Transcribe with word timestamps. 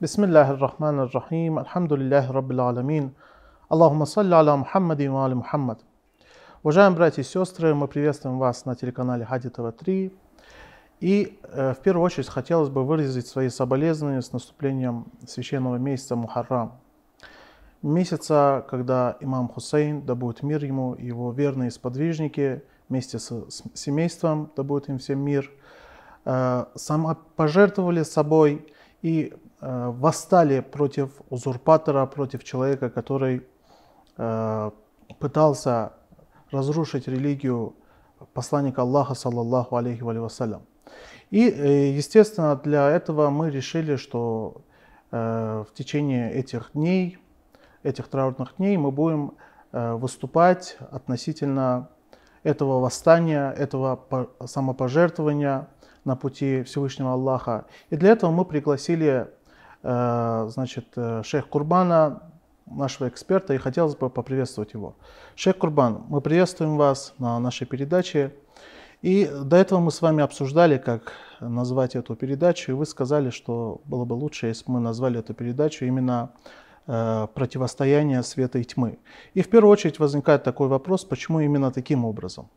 بسم 0.00 0.24
الله 0.24 0.50
الرحمن 0.50 1.00
الرحيم 1.00 1.58
الحمد 1.58 1.92
لله 1.92 2.30
رب 2.32 2.50
العالمين 2.50 3.12
Аллахума 3.68 4.06
салли 4.06 4.32
аля 4.32 4.56
Мухаммади 4.56 5.08
ва 5.08 5.24
али 5.24 5.34
Мухаммад. 5.34 5.80
Уважаемые 6.62 6.96
братья 6.96 7.22
и 7.22 7.24
сестры, 7.24 7.74
мы 7.74 7.88
приветствуем 7.88 8.38
вас 8.38 8.64
на 8.64 8.76
телеканале 8.76 9.24
Хади 9.24 9.48
ТВ-3. 9.48 10.12
И 11.00 11.38
э, 11.42 11.74
в 11.74 11.78
первую 11.78 12.04
очередь 12.04 12.28
хотелось 12.28 12.68
бы 12.68 12.84
выразить 12.84 13.26
свои 13.26 13.48
соболезнования 13.48 14.22
с 14.22 14.32
наступлением 14.32 15.06
священного 15.26 15.76
месяца 15.76 16.14
Мухаррам. 16.14 16.78
Месяца, 17.82 18.64
когда 18.70 19.16
имам 19.20 19.48
Хусейн, 19.48 20.02
да 20.02 20.14
будет 20.14 20.44
мир 20.44 20.64
ему, 20.64 20.94
и 20.94 21.06
его 21.06 21.32
верные 21.32 21.72
сподвижники 21.72 22.62
вместе 22.88 23.18
с, 23.18 23.30
с 23.30 23.64
семейством, 23.74 24.50
да 24.56 24.62
будет 24.62 24.88
им 24.88 24.98
всем 24.98 25.18
мир, 25.18 25.50
э, 26.24 26.64
самопожертвовали 26.76 28.04
собой 28.04 28.64
и 29.02 29.34
э, 29.49 29.49
восстали 29.61 30.59
против 30.59 31.21
узурпатора, 31.29 32.05
против 32.07 32.43
человека, 32.43 32.89
который 32.89 33.45
э, 34.17 34.71
пытался 35.19 35.93
разрушить 36.51 37.07
религию 37.07 37.75
посланника 38.33 38.81
Аллаха, 38.81 39.13
саллаллаху 39.13 39.75
алейхи 39.75 40.01
вассалям. 40.01 40.63
И, 41.29 41.49
э, 41.49 41.91
естественно, 41.91 42.55
для 42.55 42.89
этого 42.89 43.29
мы 43.29 43.49
решили, 43.49 43.95
что 43.95 44.61
э, 45.11 45.63
в 45.67 45.73
течение 45.73 46.33
этих 46.33 46.71
дней, 46.73 47.17
этих 47.83 48.07
траурных 48.07 48.55
дней 48.57 48.77
мы 48.77 48.91
будем 48.91 49.33
э, 49.71 49.93
выступать 49.93 50.77
относительно 50.91 51.89
этого 52.43 52.79
восстания, 52.79 53.51
этого 53.51 54.27
самопожертвования 54.45 55.67
на 56.03 56.15
пути 56.15 56.63
Всевышнего 56.63 57.13
Аллаха. 57.13 57.65
И 57.91 57.95
для 57.95 58.11
этого 58.11 58.31
мы 58.31 58.43
пригласили 58.43 59.29
значит, 59.83 60.95
шейх 61.23 61.47
Курбана, 61.47 62.21
нашего 62.65 63.07
эксперта, 63.07 63.53
и 63.53 63.57
хотелось 63.57 63.95
бы 63.95 64.09
поприветствовать 64.09 64.73
его. 64.73 64.95
Шейх 65.35 65.57
Курбан, 65.57 66.03
мы 66.07 66.21
приветствуем 66.21 66.77
вас 66.77 67.13
на 67.17 67.39
нашей 67.39 67.67
передаче. 67.67 68.33
И 69.01 69.25
до 69.25 69.57
этого 69.57 69.79
мы 69.79 69.91
с 69.91 70.01
вами 70.01 70.23
обсуждали, 70.23 70.77
как 70.77 71.13
назвать 71.39 71.95
эту 71.95 72.15
передачу, 72.15 72.71
и 72.71 72.75
вы 72.75 72.85
сказали, 72.85 73.31
что 73.31 73.81
было 73.85 74.05
бы 74.05 74.13
лучше, 74.13 74.47
если 74.47 74.65
бы 74.65 74.73
мы 74.73 74.79
назвали 74.79 75.19
эту 75.19 75.33
передачу 75.33 75.85
именно 75.85 76.29
э, 76.85 77.27
противостояние 77.33 78.21
света 78.21 78.59
и 78.59 78.63
тьмы. 78.63 78.99
И 79.33 79.41
в 79.41 79.49
первую 79.49 79.71
очередь 79.71 79.97
возникает 79.97 80.43
такой 80.43 80.67
вопрос, 80.67 81.03
почему 81.03 81.39
именно 81.39 81.71
таким 81.71 82.05
образом? 82.05 82.47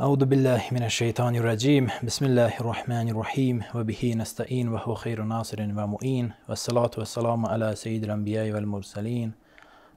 أعوذ 0.00 0.24
بالله 0.24 0.62
من 0.72 0.82
الشيطان 0.82 1.36
الرجيم 1.36 1.90
بسم 2.02 2.24
الله 2.24 2.60
الرحمن 2.60 3.08
الرحيم 3.08 3.62
وبه 3.74 4.14
نستعين 4.16 4.68
وهو 4.68 4.94
خير 4.94 5.22
ناصر 5.22 5.62
ومؤين 5.62 6.32
والصلاة 6.48 6.90
والسلام 6.98 7.46
على 7.46 7.76
سيد 7.76 8.04
الأنبياء 8.04 8.50
والمرسلين 8.50 9.32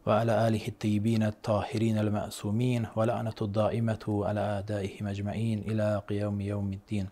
وعلى 0.05 0.47
آله 0.47 0.67
الطيبين 0.67 1.23
الطاهرين 1.23 1.97
المأسومين 1.97 2.87
ولعنة 2.95 3.39
الدائمة 3.41 4.03
على 4.27 4.39
أعدائهم 4.39 5.07
أجمعين 5.07 5.59
إلى 5.59 6.01
قيام 6.09 6.41
يوم 6.41 6.73
الدين 6.73 7.07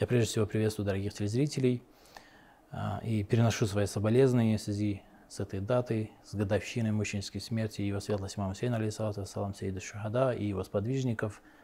Я 0.00 0.06
прежде 0.08 0.26
всего 0.26 0.46
приветствую 0.46 0.86
дорогих 0.86 1.14
телезрителей 1.14 1.80
и 3.04 3.22
переношу 3.22 3.66
свои 3.66 3.86
соболезнования 3.86 4.58
в 4.58 4.62
связи 4.62 5.02
с 5.28 5.38
этой 5.38 5.60
датой, 5.60 6.10
с 6.24 6.34
годовщиной 6.34 6.90
мученической 6.90 7.40
смерти 7.40 7.82
его 7.82 8.00
светлости 8.00 8.36
имама 8.38 8.56
Сейна, 8.56 8.76
алейсалату 8.78 9.20
вассалам, 9.20 9.54
Сейда 9.54 9.80
Шухада 9.80 10.32
и 10.32 10.46
его 10.46 10.64
сподвижников – 10.64 11.42
а, 11.42 11.59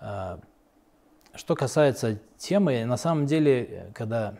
что 0.00 1.54
касается 1.56 2.20
темы, 2.38 2.84
на 2.84 2.96
самом 2.96 3.26
деле, 3.26 3.90
когда 3.94 4.34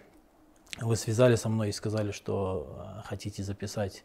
вы 0.81 0.97
связали 0.97 1.37
со 1.37 1.49
мной 1.49 1.69
и 1.69 1.73
сказали, 1.73 2.11
что 2.11 2.77
а, 2.79 3.03
хотите 3.03 3.43
записать 3.43 4.05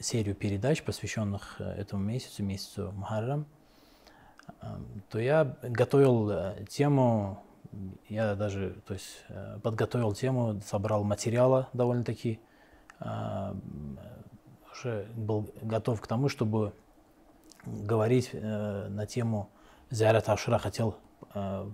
серию 0.00 0.34
передач, 0.34 0.82
посвященных 0.82 1.60
э, 1.60 1.64
этому 1.64 2.02
месяцу, 2.02 2.42
месяцу 2.42 2.92
Мухаррам, 2.92 3.46
а, 4.60 4.80
то 5.08 5.18
я 5.18 5.56
готовил 5.62 6.30
э, 6.30 6.64
тему, 6.68 7.42
я 8.08 8.34
даже 8.34 8.76
то 8.86 8.94
есть, 8.94 9.24
э, 9.28 9.58
подготовил 9.62 10.14
тему, 10.14 10.60
собрал 10.66 11.04
материала 11.04 11.68
довольно-таки, 11.72 12.40
уже 14.72 15.06
был 15.14 15.50
готов 15.60 16.00
к 16.00 16.06
тому, 16.06 16.30
чтобы 16.30 16.72
говорить 17.66 18.30
на 18.32 19.04
тему 19.04 19.50
Зиарат 19.90 20.28
Ашура 20.28 20.58
хотел 20.58 20.96
э, 21.34 21.70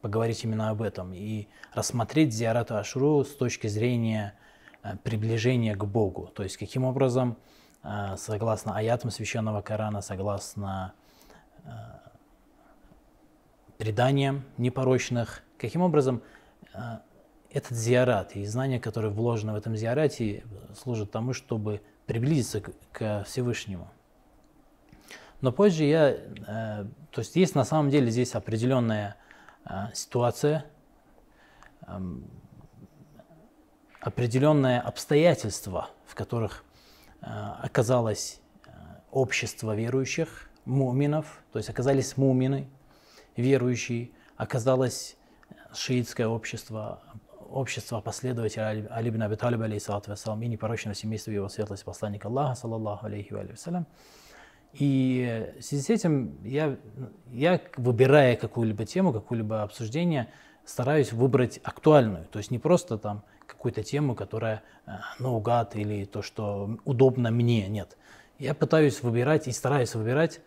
поговорить 0.00 0.42
именно 0.42 0.70
об 0.70 0.82
этом 0.82 1.12
и 1.14 1.46
рассмотреть 1.72 2.34
Зиарат 2.34 2.72
Ашуру 2.72 3.24
с 3.24 3.34
точки 3.34 3.68
зрения 3.68 4.34
э, 4.82 4.96
приближения 5.04 5.76
к 5.76 5.84
Богу. 5.84 6.26
То 6.34 6.42
есть 6.42 6.56
каким 6.56 6.84
образом, 6.84 7.36
э, 7.84 8.16
согласно 8.16 8.76
аятам 8.76 9.10
Священного 9.10 9.62
Корана, 9.62 10.00
согласно 10.02 10.92
преданиям 13.76 14.44
непорочных, 14.56 15.42
каким 15.58 15.82
образом 15.82 16.22
этот 17.50 17.76
зиарат 17.76 18.36
и 18.36 18.44
знания, 18.44 18.78
которые 18.78 19.10
вложены 19.10 19.52
в 19.52 19.56
этом 19.56 19.74
зиарате, 19.74 20.44
служат 20.80 21.10
тому, 21.10 21.32
чтобы 21.32 21.82
приблизиться 22.06 22.62
к 22.92 23.24
Всевышнему. 23.24 23.90
Но 25.46 25.52
позже 25.52 25.84
я, 25.84 26.08
э, 26.08 26.86
то 27.12 27.20
есть 27.20 27.36
есть 27.36 27.54
на 27.54 27.64
самом 27.64 27.88
деле 27.88 28.10
здесь 28.10 28.34
определенная 28.34 29.14
э, 29.64 29.92
ситуация, 29.94 30.64
э, 31.86 32.00
определенное 34.00 34.80
обстоятельства, 34.80 35.90
в 36.04 36.16
которых 36.16 36.64
э, 37.22 37.26
оказалось 37.62 38.40
общество 39.12 39.76
верующих, 39.76 40.50
муминов, 40.64 41.44
то 41.52 41.60
есть 41.60 41.70
оказались 41.70 42.16
мумины, 42.16 42.68
верующие, 43.36 44.10
оказалось 44.36 45.16
шиитское 45.72 46.26
общество, 46.26 47.04
общество 47.48 48.00
последователей 48.00 48.88
Али 48.88 49.10
ибн 49.10 49.22
Аби 49.22 49.36
Талиба, 49.36 49.66
алейхиссалату 49.66 50.10
вассалам, 50.10 50.42
и 50.42 50.48
непорочного 50.48 50.96
семейства 50.96 51.30
его 51.30 51.48
светлости 51.48 51.84
посланника 51.84 52.26
Аллаха, 52.26 52.56
саллаллаху 52.56 53.06
алейхи 53.06 53.32
ва 53.32 53.46
салям. 53.54 53.86
И 54.78 55.54
в 55.58 55.62
связи 55.62 55.82
с 55.82 55.90
этим 55.90 56.36
я, 56.44 56.76
я 57.32 57.60
выбирая 57.76 58.36
какую-либо 58.36 58.84
тему, 58.84 59.12
какое-либо 59.12 59.62
обсуждение, 59.62 60.28
стараюсь 60.66 61.12
выбрать 61.12 61.60
актуальную. 61.62 62.26
То 62.26 62.38
есть 62.38 62.50
не 62.50 62.58
просто 62.58 62.98
там 62.98 63.22
какую-то 63.46 63.82
тему, 63.82 64.14
которая 64.14 64.62
э, 64.86 64.92
наугад 65.18 65.76
или 65.76 66.04
то, 66.04 66.20
что 66.20 66.78
удобно 66.84 67.30
мне, 67.30 67.68
нет. 67.68 67.96
Я 68.38 68.52
пытаюсь 68.54 69.02
выбирать 69.02 69.48
и 69.48 69.52
стараюсь 69.52 69.94
выбирать 69.94 70.40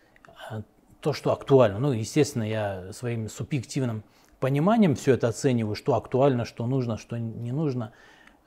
э, 0.52 0.62
то, 1.00 1.14
что 1.14 1.32
актуально. 1.32 1.80
Ну, 1.80 1.92
естественно, 1.92 2.44
я 2.44 2.94
своим 2.94 3.30
субъективным 3.30 4.04
пониманием 4.40 4.96
все 4.96 5.14
это 5.14 5.30
оцениваю, 5.30 5.76
что 5.76 5.96
актуально, 5.96 6.46
что 6.46 6.68
нужно, 6.68 6.98
что 6.98 7.18
не 7.18 7.52
нужно. 7.52 7.94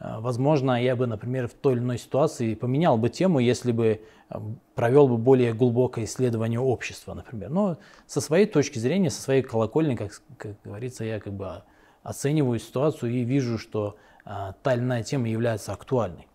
Э, 0.02 0.18
возможно, 0.18 0.82
я 0.82 0.96
бы, 0.96 1.06
например, 1.06 1.48
в 1.48 1.54
той 1.54 1.74
или 1.74 1.80
иной 1.80 1.98
ситуации 1.98 2.54
поменял 2.54 2.98
бы 2.98 3.08
тему, 3.08 3.38
если 3.38 3.70
бы 3.72 4.02
э, 4.30 4.40
провел 4.74 5.06
бы 5.06 5.16
более 5.16 5.52
глубокое 5.54 6.04
исследование 6.04 6.58
общества, 6.58 7.14
например. 7.14 7.50
Но 7.50 7.78
со 8.06 8.20
своей 8.20 8.46
точки 8.46 8.78
зрения, 8.78 9.10
со 9.10 9.22
своей 9.22 9.42
колокольни, 9.42 9.94
как, 9.94 10.20
как 10.36 10.60
говорится, 10.64 11.04
я 11.04 11.20
как 11.20 11.32
бы 11.32 11.62
оцениваю 12.02 12.58
ситуацию 12.58 13.12
и 13.12 13.22
вижу, 13.22 13.58
что 13.58 13.96
а, 14.24 14.54
та 14.62 14.74
или 14.74 14.80
иная 14.80 15.04
тема 15.04 15.28
является 15.28 15.72
актуальной. 15.72 16.26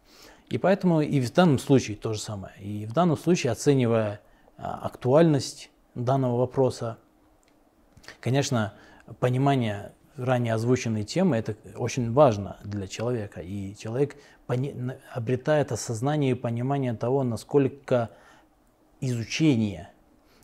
И 0.49 0.57
поэтому 0.57 1.01
и 1.01 1.19
в 1.19 1.33
данном 1.33 1.59
случае 1.59 1.97
то 1.97 2.13
же 2.13 2.19
самое. 2.19 2.53
И 2.61 2.85
в 2.85 2.93
данном 2.93 3.17
случае, 3.17 3.51
оценивая 3.51 4.21
а, 4.57 4.79
актуальность 4.85 5.71
данного 5.93 6.37
вопроса, 6.37 6.97
конечно, 8.21 8.73
понимание 9.19 9.91
ранее 10.17 10.53
озвученные 10.53 11.03
темы, 11.03 11.37
это 11.37 11.55
очень 11.75 12.11
важно 12.11 12.57
для 12.63 12.87
человека. 12.87 13.41
И 13.41 13.75
человек 13.75 14.17
обретает 15.13 15.71
осознание 15.71 16.31
и 16.31 16.35
понимание 16.35 16.93
того, 16.93 17.23
насколько 17.23 18.09
изучение 18.99 19.89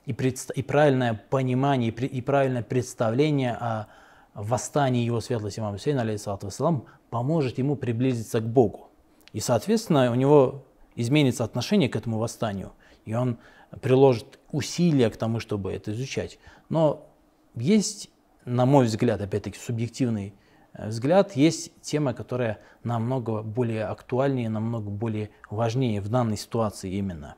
и, 0.05 0.13
предст... 0.13 0.51
и 0.51 0.61
правильное 0.61 1.21
понимание, 1.29 1.91
и, 1.91 2.05
и 2.05 2.21
правильное 2.21 2.63
представление 2.63 3.53
о 3.53 3.87
восстании 4.33 5.03
его 5.03 5.21
светлости 5.21 5.59
имама 5.59 5.77
Хусейна, 5.77 6.01
алейхиссалату 6.01 6.47
вассалам, 6.47 6.85
поможет 7.09 7.57
ему 7.57 7.75
приблизиться 7.75 8.39
к 8.39 8.47
Богу. 8.47 8.89
И, 9.31 9.39
соответственно, 9.39 10.11
у 10.11 10.15
него 10.15 10.65
изменится 10.95 11.43
отношение 11.43 11.89
к 11.89 11.95
этому 11.95 12.19
восстанию, 12.19 12.73
и 13.05 13.13
он 13.13 13.37
приложит 13.81 14.39
усилия 14.51 15.09
к 15.09 15.17
тому, 15.17 15.39
чтобы 15.39 15.73
это 15.73 15.91
изучать. 15.91 16.37
Но 16.69 17.07
есть 17.55 18.09
на 18.45 18.65
мой 18.65 18.85
взгляд, 18.85 19.21
опять-таки 19.21 19.57
субъективный 19.57 20.33
э, 20.73 20.87
взгляд, 20.87 21.35
есть 21.35 21.71
тема, 21.81 22.13
которая 22.13 22.59
намного 22.83 23.41
более 23.41 23.85
актуальнее, 23.85 24.49
намного 24.49 24.89
более 24.89 25.29
важнее 25.49 26.01
в 26.01 26.09
данной 26.09 26.37
ситуации 26.37 26.93
именно. 26.93 27.35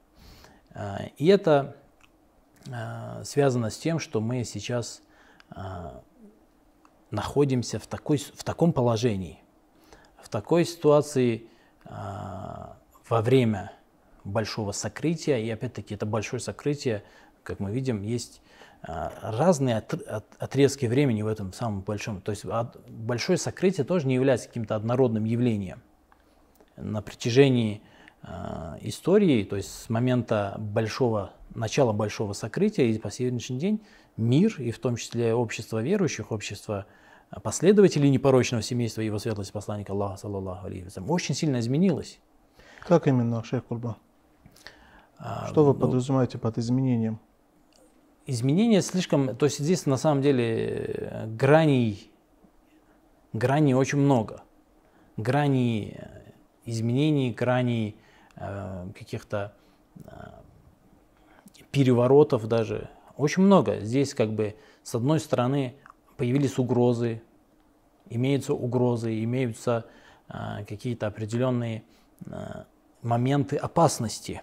Э, 0.74 1.08
и 1.18 1.28
это 1.28 1.76
э, 2.68 3.24
связано 3.24 3.70
с 3.70 3.78
тем, 3.78 4.00
что 4.00 4.22
мы 4.22 4.44
сейчас 4.44 5.02
находимся 7.12 7.78
в, 7.78 7.86
такой, 7.86 8.18
в 8.18 8.44
таком 8.44 8.74
положении, 8.74 9.44
в 10.18 10.28
такой 10.28 10.66
ситуации 10.66 11.48
во 11.88 13.22
время 13.22 13.72
большого 14.24 14.72
сокрытия, 14.72 15.38
и 15.38 15.48
опять-таки 15.52 15.94
это 15.94 16.08
большое 16.08 16.40
сокрытие, 16.40 17.04
как 17.44 17.60
мы 17.60 17.72
видим, 17.72 18.02
есть 18.02 18.42
разные 18.88 19.78
отрезки 20.40 20.86
времени 20.86 21.22
в 21.22 21.28
этом 21.28 21.54
самом 21.54 21.82
большом. 21.82 22.22
То 22.22 22.32
есть 22.32 22.46
большое 22.88 23.38
сокрытие 23.38 23.84
тоже 23.84 24.08
не 24.08 24.16
является 24.16 24.48
каким-то 24.48 24.76
однородным 24.76 25.24
явлением. 25.24 25.82
На 26.78 27.02
протяжении 27.02 27.82
истории, 28.82 29.44
то 29.44 29.56
есть 29.56 29.72
с 29.72 29.90
момента 29.90 30.56
большого, 30.58 31.34
начала 31.54 31.94
большого 31.94 32.34
сокрытия 32.34 32.86
и 32.86 32.98
по 32.98 33.12
сегодняшний 33.12 33.58
день 33.58 33.82
мир, 34.18 34.56
и 34.60 34.72
в 34.72 34.80
том 34.80 34.96
числе 34.96 35.34
общество 35.34 35.82
верующих, 35.82 36.32
общество 36.32 36.86
последователей 37.44 38.10
непорочного 38.10 38.62
семейства 38.62 39.02
его 39.02 39.20
светлости 39.20 39.52
посланника 39.52 39.94
Аллаха, 39.94 40.18
саллаллаху 40.18 40.68
алейхи 40.68 40.88
очень 41.08 41.36
сильно 41.36 41.60
изменилось. 41.60 42.20
Как 42.82 43.08
именно, 43.08 43.44
шейх 43.44 43.66
Курба? 43.66 43.98
А, 45.18 45.48
Что 45.48 45.66
вы 45.66 45.74
ну, 45.74 45.80
подразумеваете 45.80 46.38
под 46.38 46.58
изменением? 46.58 47.20
Изменения 48.28 48.82
слишком, 48.82 49.36
то 49.36 49.46
есть 49.46 49.60
здесь 49.60 49.86
на 49.86 49.98
самом 49.98 50.22
деле 50.22 51.28
граней, 51.28 52.10
граней 53.34 53.74
очень 53.74 54.00
много. 54.00 54.42
Граней 55.16 56.00
изменений, 56.66 57.32
граней 57.32 57.96
э, 58.36 58.88
каких-то 58.98 59.54
э, 60.06 60.10
переворотов 61.72 62.48
даже 62.48 62.90
очень 63.18 63.44
много. 63.44 63.80
Здесь 63.82 64.14
как 64.14 64.34
бы 64.34 64.56
с 64.84 64.96
одной 64.96 65.20
стороны 65.20 65.76
появились 66.18 66.58
угрозы, 66.58 67.22
имеются 68.10 68.54
угрозы, 68.54 69.24
имеются 69.24 69.86
э, 70.30 70.66
какие-то 70.68 71.08
определенные 71.08 71.84
э, 72.26 72.64
моменты 73.02 73.58
опасности. 73.58 74.42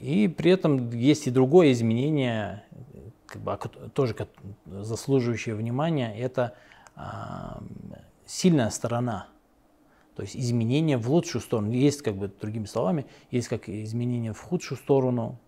И 0.00 0.28
при 0.28 0.52
этом 0.52 0.90
есть 0.90 1.26
и 1.26 1.30
другое 1.30 1.72
изменение, 1.72 2.64
как 3.26 3.42
бы, 3.42 3.58
тоже 3.92 4.14
заслуживающее 4.66 5.54
внимания, 5.54 6.14
это 6.18 6.54
э, 6.96 7.00
сильная 8.26 8.70
сторона. 8.70 9.28
То 10.14 10.22
есть 10.22 10.36
изменение 10.36 10.98
в 10.98 11.10
лучшую 11.10 11.42
сторону. 11.42 11.72
Есть, 11.72 12.02
как 12.02 12.16
бы, 12.16 12.28
другими 12.28 12.66
словами, 12.66 13.06
есть 13.30 13.48
как 13.48 13.68
изменение 13.68 14.32
в 14.32 14.40
худшую 14.40 14.78
сторону, 14.78 15.38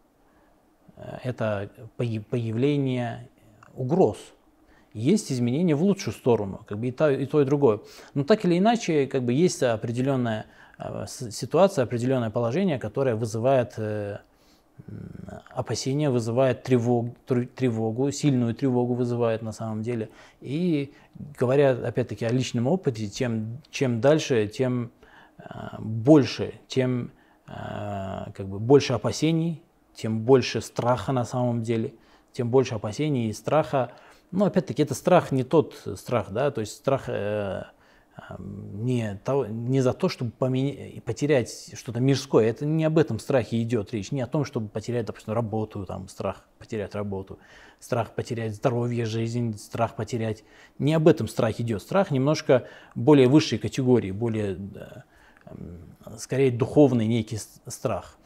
Э, 1.01 1.19
это 1.23 1.71
появление 1.97 3.29
угроз. 3.75 4.19
Есть 4.93 5.31
изменения 5.31 5.75
в 5.75 5.83
лучшую 5.83 6.15
сторону, 6.15 6.63
как 6.67 6.79
бы 6.79 6.89
и 6.89 6.91
то, 6.91 7.11
и 7.11 7.25
то, 7.27 7.41
и 7.41 7.45
другое. 7.45 7.81
Но 8.15 8.25
так 8.25 8.45
или 8.45 8.59
иначе, 8.59 9.07
как 9.07 9.23
бы 9.23 9.33
есть 9.33 9.63
определенная 9.63 10.47
э, 10.79 11.05
ситуация, 11.09 11.85
определенное 11.85 12.31
положение, 12.31 12.79
которое 12.79 13.15
вызывает 13.15 13.75
э, 13.77 14.19
опасения, 15.51 16.11
вызывает 16.11 16.63
тревог, 16.63 17.15
тревогу, 17.27 18.11
сильную 18.11 18.55
тревогу 18.55 18.95
вызывает 18.95 19.43
на 19.43 19.53
самом 19.53 19.83
деле. 19.83 20.11
И 20.41 20.93
говоря 21.39 21.73
опять-таки 21.73 22.25
о 22.25 22.31
личном 22.31 22.67
опыте, 22.67 23.09
тем, 23.09 23.61
чем 23.71 24.01
дальше, 24.01 24.49
тем 24.49 24.91
больше, 25.79 26.55
тем 26.69 27.13
как 27.47 28.47
бы 28.47 28.59
больше 28.59 28.93
опасений, 28.93 29.63
тем 29.95 30.21
больше 30.21 30.61
страха 30.61 31.13
на 31.13 31.25
самом 31.25 31.63
деле, 31.63 31.95
тем 32.33 32.51
больше 32.51 32.75
опасений 32.75 33.29
и 33.29 33.33
страха. 33.33 33.93
Но 34.31 34.45
опять-таки 34.45 34.83
это 34.83 34.95
страх 34.95 35.33
не 35.33 35.43
тот 35.43 35.75
страх, 35.97 36.31
да, 36.31 36.51
то 36.51 36.61
есть 36.61 36.77
страх 36.77 37.09
э, 37.09 37.65
не, 38.39 39.21
то, 39.25 39.47
не 39.47 39.81
за 39.81 39.93
то, 39.93 40.09
чтобы 40.09 40.31
поменять, 40.31 41.03
потерять 41.05 41.73
что-то 41.75 42.01
мирское. 42.01 42.49
Это 42.49 42.67
не 42.67 42.85
об 42.85 42.99
этом 42.99 43.19
страхе 43.19 43.63
идет 43.63 43.93
речь, 43.93 44.13
не 44.13 44.21
о 44.21 44.27
том, 44.27 44.45
чтобы 44.45 44.69
потерять, 44.69 45.07
допустим, 45.07 45.33
работу, 45.33 45.85
там, 45.87 46.09
страх 46.09 46.45
потерять 46.59 46.95
работу, 46.95 47.39
страх 47.79 48.15
потерять 48.15 48.55
здоровье, 48.55 49.05
жизнь, 49.05 49.57
страх 49.59 49.97
потерять. 49.97 50.45
Не 50.79 50.95
об 50.95 51.09
этом 51.09 51.29
страх 51.29 51.61
идет. 51.61 51.83
Страх 51.83 52.11
немножко 52.11 52.67
более 52.95 53.29
высшей 53.29 53.59
категории, 53.59 54.11
более, 54.11 54.59
скорее, 56.19 56.51
духовный 56.51 57.07
некий 57.07 57.39
страх. 57.67 58.17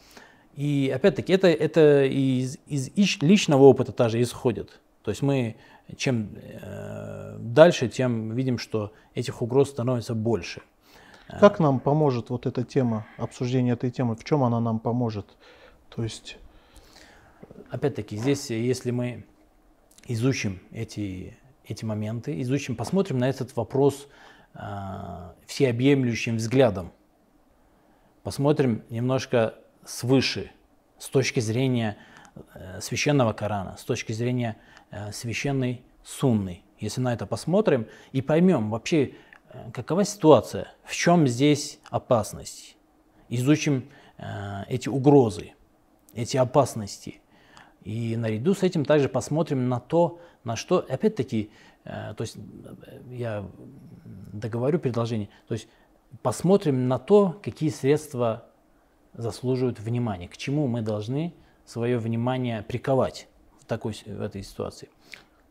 И 0.55 0.93
опять-таки 0.95 1.33
это, 1.33 1.49
это 1.49 2.05
из, 2.05 2.59
из 2.67 3.21
личного 3.23 3.65
опыта 3.65 3.93
тоже 3.93 4.23
исходит. 4.23 4.81
То 5.03 5.11
есть 5.11 5.21
мы 5.23 5.57
чем 5.97 6.31
э, 6.35 7.37
дальше, 7.39 7.89
тем 7.89 8.35
видим, 8.35 8.59
что 8.59 8.93
этих 9.15 9.43
угроз 9.43 9.71
становится 9.71 10.15
больше. 10.15 10.63
Как 11.41 11.59
нам 11.59 11.81
поможет 11.81 12.31
вот 12.31 12.47
эта 12.47 12.65
тема, 12.65 13.07
обсуждение 13.17 13.75
этой 13.75 13.91
темы, 13.91 14.15
в 14.15 14.25
чем 14.25 14.43
она 14.43 14.61
нам 14.61 14.79
поможет? 14.79 15.37
То 15.89 16.03
есть... 16.03 16.39
Опять-таки, 17.71 18.17
здесь, 18.17 18.51
если 18.51 18.91
мы 18.91 19.27
изучим 20.07 20.61
эти, 20.71 21.37
эти 21.65 21.85
моменты, 21.85 22.41
изучим, 22.43 22.77
посмотрим 22.77 23.19
на 23.19 23.29
этот 23.29 23.55
вопрос 23.57 24.09
э, 24.55 24.59
всеобъемлющим 25.47 26.37
взглядом, 26.37 26.93
посмотрим 28.23 28.83
немножко 28.91 29.55
свыше, 29.85 30.53
с 30.99 31.09
точки 31.09 31.41
зрения 31.41 31.97
э, 32.55 32.81
священного 32.81 33.33
Корана, 33.33 33.77
с 33.77 33.85
точки 33.85 34.13
зрения 34.13 34.57
э, 34.57 34.74
священной 35.13 35.83
Сунны. 36.05 36.63
Если 36.79 37.01
на 37.01 37.13
это 37.15 37.27
посмотрим 37.27 37.87
и 38.13 38.21
поймем 38.21 38.71
вообще, 38.71 39.15
э, 39.49 39.71
какова 39.73 40.05
ситуация, 40.05 40.69
в 40.85 40.95
чем 40.95 41.27
здесь 41.27 41.81
опасность, 41.91 42.77
изучим 43.29 43.89
эти 44.69 44.89
угрозы, 44.89 45.55
эти 46.15 46.37
опасности. 46.37 47.21
И 47.83 48.15
наряду 48.17 48.55
с 48.55 48.63
этим 48.63 48.85
также 48.85 49.09
посмотрим 49.09 49.69
на 49.69 49.81
то, 49.81 50.21
на 50.45 50.55
что, 50.55 50.87
опять-таки, 50.89 51.51
то 51.83 52.17
есть 52.21 52.37
я 53.11 53.45
договорю 54.05 54.79
предложение, 54.79 55.31
то 55.49 55.55
есть 55.55 55.67
посмотрим 56.23 56.87
на 56.87 57.01
то, 57.01 57.41
какие 57.43 57.71
средства 57.71 58.47
заслуживают 59.15 59.81
внимания, 59.81 60.29
к 60.29 60.37
чему 60.37 60.69
мы 60.69 60.81
должны 60.81 61.35
свое 61.67 61.99
внимание 61.99 62.63
приковать 62.63 63.27
в, 63.65 63.69
такой, 63.69 63.95
в 64.07 64.21
этой 64.21 64.43
ситуации. 64.43 64.89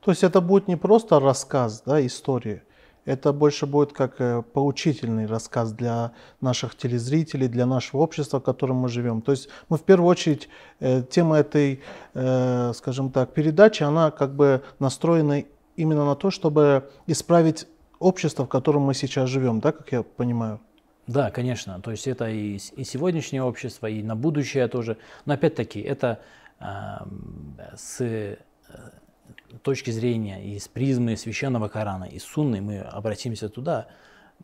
То 0.01 0.11
есть 0.11 0.23
это 0.23 0.41
будет 0.41 0.67
не 0.67 0.75
просто 0.75 1.19
рассказ, 1.19 1.83
да, 1.85 2.05
истории, 2.05 2.61
это 3.05 3.33
больше 3.33 3.65
будет 3.65 3.91
как 3.91 4.21
э, 4.21 4.41
поучительный 4.41 5.25
рассказ 5.25 5.73
для 5.73 6.11
наших 6.41 6.75
телезрителей, 6.75 7.47
для 7.47 7.65
нашего 7.65 8.01
общества, 8.01 8.39
в 8.39 8.43
котором 8.43 8.77
мы 8.77 8.89
живем. 8.89 9.21
То 9.21 9.31
есть 9.31 9.49
мы 9.69 9.77
в 9.77 9.83
первую 9.83 10.09
очередь, 10.09 10.47
э, 10.79 11.03
тема 11.09 11.37
этой, 11.37 11.81
э, 12.13 12.71
скажем 12.73 13.11
так, 13.11 13.33
передачи, 13.33 13.83
она 13.83 14.11
как 14.11 14.35
бы 14.35 14.63
настроена 14.79 15.43
именно 15.75 16.05
на 16.05 16.15
то, 16.15 16.31
чтобы 16.31 16.89
исправить 17.07 17.67
общество, 17.99 18.45
в 18.45 18.49
котором 18.49 18.83
мы 18.83 18.93
сейчас 18.93 19.29
живем, 19.29 19.59
да, 19.59 19.71
как 19.71 19.91
я 19.91 20.03
понимаю? 20.03 20.59
Да, 21.07 21.31
конечно. 21.31 21.81
То 21.81 21.91
есть 21.91 22.07
это 22.07 22.29
и, 22.29 22.55
и 22.55 22.83
сегодняшнее 22.85 23.43
общество, 23.43 23.87
и 23.87 24.01
на 24.01 24.15
будущее 24.15 24.67
тоже. 24.69 24.97
Но 25.25 25.33
опять-таки 25.33 25.81
это 25.81 26.19
с 27.75 28.01
э, 28.01 28.37
точки 29.61 29.91
зрения 29.91 30.43
и 30.43 30.59
с 30.59 30.67
призмы 30.67 31.17
священного 31.17 31.67
Корана, 31.67 32.05
и 32.05 32.19
сунны 32.19 32.61
мы 32.61 32.79
обратимся 32.79 33.49
туда 33.49 33.87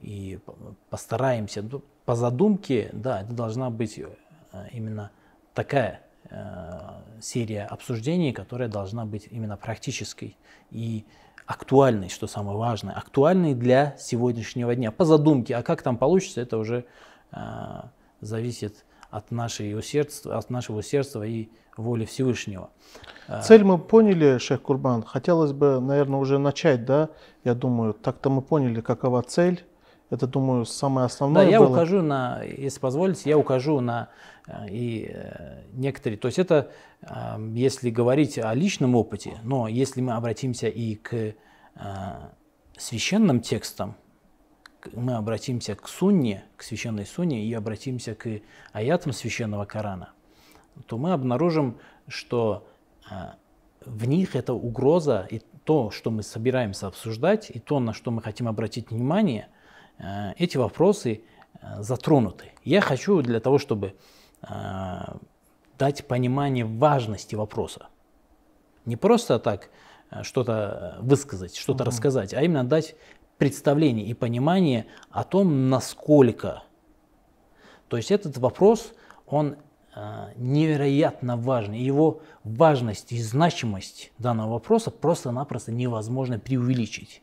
и 0.02 0.40
постараемся. 0.90 1.62
Ну, 1.62 1.82
по 2.06 2.16
задумке, 2.16 2.90
да, 2.94 3.22
это 3.22 3.34
должна 3.34 3.70
быть 3.70 4.00
э, 4.00 4.08
именно 4.72 5.12
такая 5.54 6.02
э, 6.30 6.80
серия 7.22 7.66
обсуждений, 7.66 8.34
которая 8.34 8.68
должна 8.68 9.06
быть 9.06 9.28
именно 9.32 9.58
практической 9.58 10.38
и 10.72 11.06
актуальный, 11.46 12.10
что 12.10 12.28
самое 12.28 12.58
важное, 12.58 12.96
актуальный 12.96 13.56
для 13.56 13.96
сегодняшнего 13.98 14.76
дня. 14.76 14.92
По 14.92 15.06
задумке, 15.06 15.56
а 15.56 15.64
как 15.64 15.82
там 15.82 15.98
получится, 15.98 16.42
это 16.42 16.60
уже 16.60 16.86
зависит 18.22 18.86
от, 19.10 19.32
нашей 19.32 19.78
усердства, 19.78 20.38
от 20.38 20.50
нашего 20.52 20.80
усердства 20.80 21.26
и 21.26 21.50
воли 21.80 22.06
Всевышнего. 22.06 22.70
А, 23.28 23.42
Цель 23.42 23.64
мы 23.64 23.78
поняли, 23.78 24.38
Шейх 24.38 24.62
Курбан. 24.62 25.04
Хотелось 25.04 25.52
бы, 25.54 25.80
наверное, 25.80 26.20
уже 26.20 26.38
начать, 26.38 26.86
да? 26.86 27.10
Я 27.44 27.54
думаю, 27.54 27.94
так-то 27.94 28.30
мы 28.30 28.42
поняли, 28.42 28.82
какова 28.82 29.22
цель. 29.22 29.64
Это, 30.10 30.26
думаю, 30.26 30.66
самое 30.66 31.06
основное. 31.06 31.46
Да, 31.46 31.52
я 31.52 31.60
было. 31.60 31.70
укажу 31.70 32.02
на, 32.02 32.42
если 32.42 32.80
позволите, 32.80 33.30
я 33.30 33.38
укажу 33.38 33.80
на 33.80 34.10
э, 34.48 34.70
и 34.70 35.12
э, 35.14 35.64
некоторые. 35.74 36.18
То 36.18 36.28
есть 36.28 36.40
это, 36.40 36.72
э, 37.02 37.08
если 37.54 37.92
говорить 37.92 38.40
о 38.40 38.54
личном 38.56 38.96
опыте, 38.96 39.40
но 39.44 39.68
если 39.68 40.02
мы 40.02 40.14
обратимся 40.14 40.68
и 40.68 40.96
к 40.96 41.36
священным 42.78 43.40
текстам, 43.40 43.96
мы 44.94 45.14
обратимся 45.14 45.76
к 45.76 45.88
сунне, 45.88 46.44
к 46.58 46.64
священной 46.64 47.06
сунне 47.06 47.46
и 47.46 47.54
обратимся 47.54 48.16
к 48.16 48.42
аятам 48.74 49.14
священного 49.14 49.64
Корана, 49.66 50.10
то 50.86 50.98
мы 50.98 51.14
обнаружим, 51.14 51.78
что 52.08 52.68
в 53.86 54.08
них 54.08 54.36
эта 54.36 54.54
угроза 54.54 55.28
и 55.30 55.42
то, 55.64 55.92
что 55.92 56.12
мы 56.12 56.24
собираемся 56.24 56.88
обсуждать, 56.88 57.50
и 57.50 57.60
то, 57.60 57.80
на 57.80 57.94
что 57.94 58.12
мы 58.12 58.22
хотим 58.22 58.48
обратить 58.48 58.92
внимание– 58.92 59.48
э, 60.00 60.34
эти 60.38 60.58
вопросы 60.58 61.22
э, 61.62 61.82
затронуты. 61.82 62.52
Я 62.64 62.82
хочу 62.82 63.22
для 63.22 63.40
того, 63.40 63.58
чтобы 63.58 63.96
дать 65.78 66.08
понимание 66.08 66.64
важности 66.64 67.36
вопроса. 67.36 67.88
Не 68.86 68.96
просто 68.96 69.38
так 69.38 69.70
что-то 70.22 70.98
высказать, 71.02 71.58
что-то 71.58 71.84
угу. 71.84 71.90
рассказать, 71.90 72.34
а 72.34 72.42
именно 72.42 72.64
дать 72.64 72.96
представление 73.38 74.06
и 74.06 74.14
понимание 74.14 74.86
о 75.12 75.26
том, 75.26 75.70
насколько. 75.70 76.64
То 77.90 77.98
есть 77.98 78.12
этот 78.12 78.38
вопрос, 78.38 78.94
он 79.28 79.58
невероятно 80.36 81.36
важный. 81.38 81.80
Его 81.80 82.22
важность 82.44 83.12
и 83.12 83.22
значимость 83.22 84.12
данного 84.18 84.54
вопроса 84.54 84.92
просто-напросто 84.92 85.72
невозможно 85.72 86.40
преувеличить. 86.40 87.22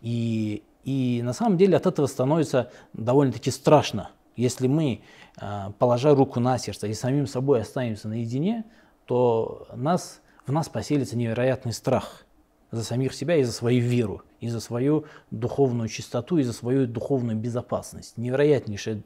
И, 0.00 0.62
и 0.84 1.20
на 1.22 1.32
самом 1.32 1.58
деле 1.58 1.76
от 1.76 1.86
этого 1.86 2.06
становится 2.06 2.70
довольно-таки 2.92 3.50
страшно. 3.50 4.10
Если 4.36 4.66
мы, 4.66 5.02
э, 5.40 5.70
положа 5.78 6.14
руку 6.14 6.40
на 6.40 6.58
сердце 6.58 6.86
и 6.86 6.94
самим 6.94 7.26
собой 7.26 7.60
останемся 7.60 8.08
наедине, 8.08 8.64
то 9.04 9.68
нас, 9.74 10.20
в 10.46 10.52
нас 10.52 10.68
поселится 10.68 11.16
невероятный 11.16 11.72
страх 11.72 12.24
за 12.70 12.84
самих 12.84 13.12
себя 13.12 13.36
и 13.36 13.42
за 13.42 13.52
свою 13.52 13.82
веру, 13.82 14.22
и 14.40 14.48
за 14.48 14.60
свою 14.60 15.04
духовную 15.30 15.88
чистоту, 15.88 16.38
и 16.38 16.42
за 16.42 16.52
свою 16.52 16.86
духовную 16.86 17.36
безопасность. 17.36 18.16
Невероятнейший, 18.16 19.02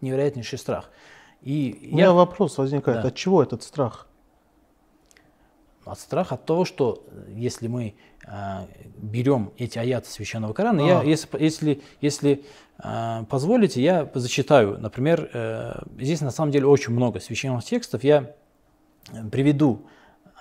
невероятнейший 0.00 0.58
страх. 0.58 0.90
И 1.42 1.78
У 1.82 1.86
я... 1.86 1.92
меня 1.92 2.12
вопрос 2.12 2.58
возникает, 2.58 3.02
да. 3.02 3.08
от 3.08 3.14
чего 3.14 3.42
этот 3.42 3.62
страх? 3.62 4.06
От 5.84 5.98
страха 5.98 6.34
от 6.34 6.44
того, 6.44 6.64
что 6.64 7.02
э, 7.10 7.32
если 7.34 7.66
мы 7.66 7.94
э, 8.26 8.66
берем 8.98 9.52
эти 9.56 9.78
аяты 9.78 10.08
священного 10.08 10.52
Корана, 10.52 10.84
а. 10.84 10.86
я, 10.86 11.02
если, 11.02 11.38
если, 11.38 11.82
если 12.00 12.44
э, 12.82 13.24
позволите, 13.28 13.82
я 13.82 14.08
зачитаю. 14.14 14.78
Например, 14.78 15.30
э, 15.32 15.82
здесь 15.98 16.20
на 16.20 16.30
самом 16.30 16.52
деле 16.52 16.66
очень 16.66 16.92
много 16.92 17.20
священных 17.20 17.64
текстов. 17.64 18.04
Я 18.04 18.34
приведу 19.32 19.86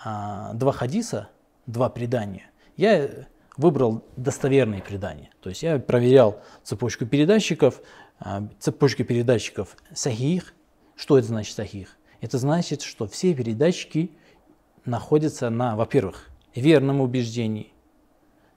э, 0.06 0.52
два 0.54 0.72
хадиса, 0.74 1.30
два 1.66 1.90
предания. 1.90 2.52
Я 2.76 3.10
выбрал 3.56 4.04
достоверные 4.18 4.82
предания. 4.82 5.30
То 5.42 5.50
есть 5.50 5.64
я 5.64 5.80
проверял 5.80 6.42
цепочку 6.64 7.06
передатчиков, 7.06 7.82
э, 8.20 8.42
цепочку 8.60 9.06
передатчиков 9.06 9.78
сахих, 9.94 10.54
что 11.00 11.18
это 11.18 11.28
значит 11.28 11.56
сахих? 11.56 11.96
Это 12.20 12.38
значит, 12.38 12.82
что 12.82 13.08
все 13.08 13.34
передатчики 13.34 14.12
находятся 14.84 15.50
на, 15.50 15.78
во-первых, 15.78 16.28
верном 16.54 17.00
убеждении, 17.00 17.72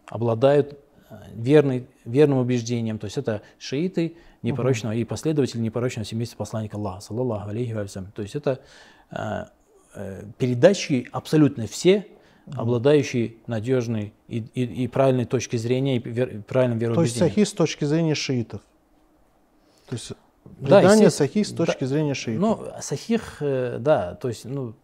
обладают 0.07 0.77
э, 1.09 1.15
верный, 1.35 1.87
верным 2.05 2.39
убеждением, 2.39 2.99
то 2.99 3.05
есть 3.05 3.17
это 3.17 3.43
шииты 3.61 4.17
непорочного 4.43 4.93
и 4.93 5.05
последователи 5.05 5.61
непорочного 5.61 6.05
семейства 6.05 6.39
посланника 6.39 6.79
Аллаха, 6.79 7.01
саллаллаху 7.01 7.51
алейхи 7.51 7.73
вассалям. 7.75 8.11
То 8.11 8.23
есть 8.23 8.35
это 8.35 8.61
э, 9.13 9.45
э, 9.95 10.25
передатчики 10.37 11.09
абсолютно 11.13 11.69
все, 11.69 12.09
обладающие 12.57 13.37
надежной 13.47 14.15
и, 14.27 14.39
и, 14.55 14.65
и 14.65 14.89
правильной 14.89 15.27
точки 15.27 15.55
зрения, 15.55 15.99
и 15.99 16.01
вер, 16.01 16.43
правильным 16.43 16.79
вероубеждением. 16.79 17.19
То 17.21 17.25
есть 17.25 17.35
сахи 17.37 17.45
с 17.45 17.53
точки 17.53 17.85
зрения 17.85 18.17
шиитов? 18.17 18.63
То 19.87 19.95
есть 19.95 20.13
Предание 20.61 21.07
да, 21.07 21.11
сахих 21.11 21.47
с 21.47 21.53
точки 21.53 21.81
да, 21.81 21.87
зрения 21.87 22.15
шиитов. 22.15 22.41
Ну, 22.41 22.67
сахих, 22.81 23.39
э, 23.41 23.79
да, 23.81 24.15
то 24.15 24.29
есть, 24.29 24.45
ну, 24.45 24.75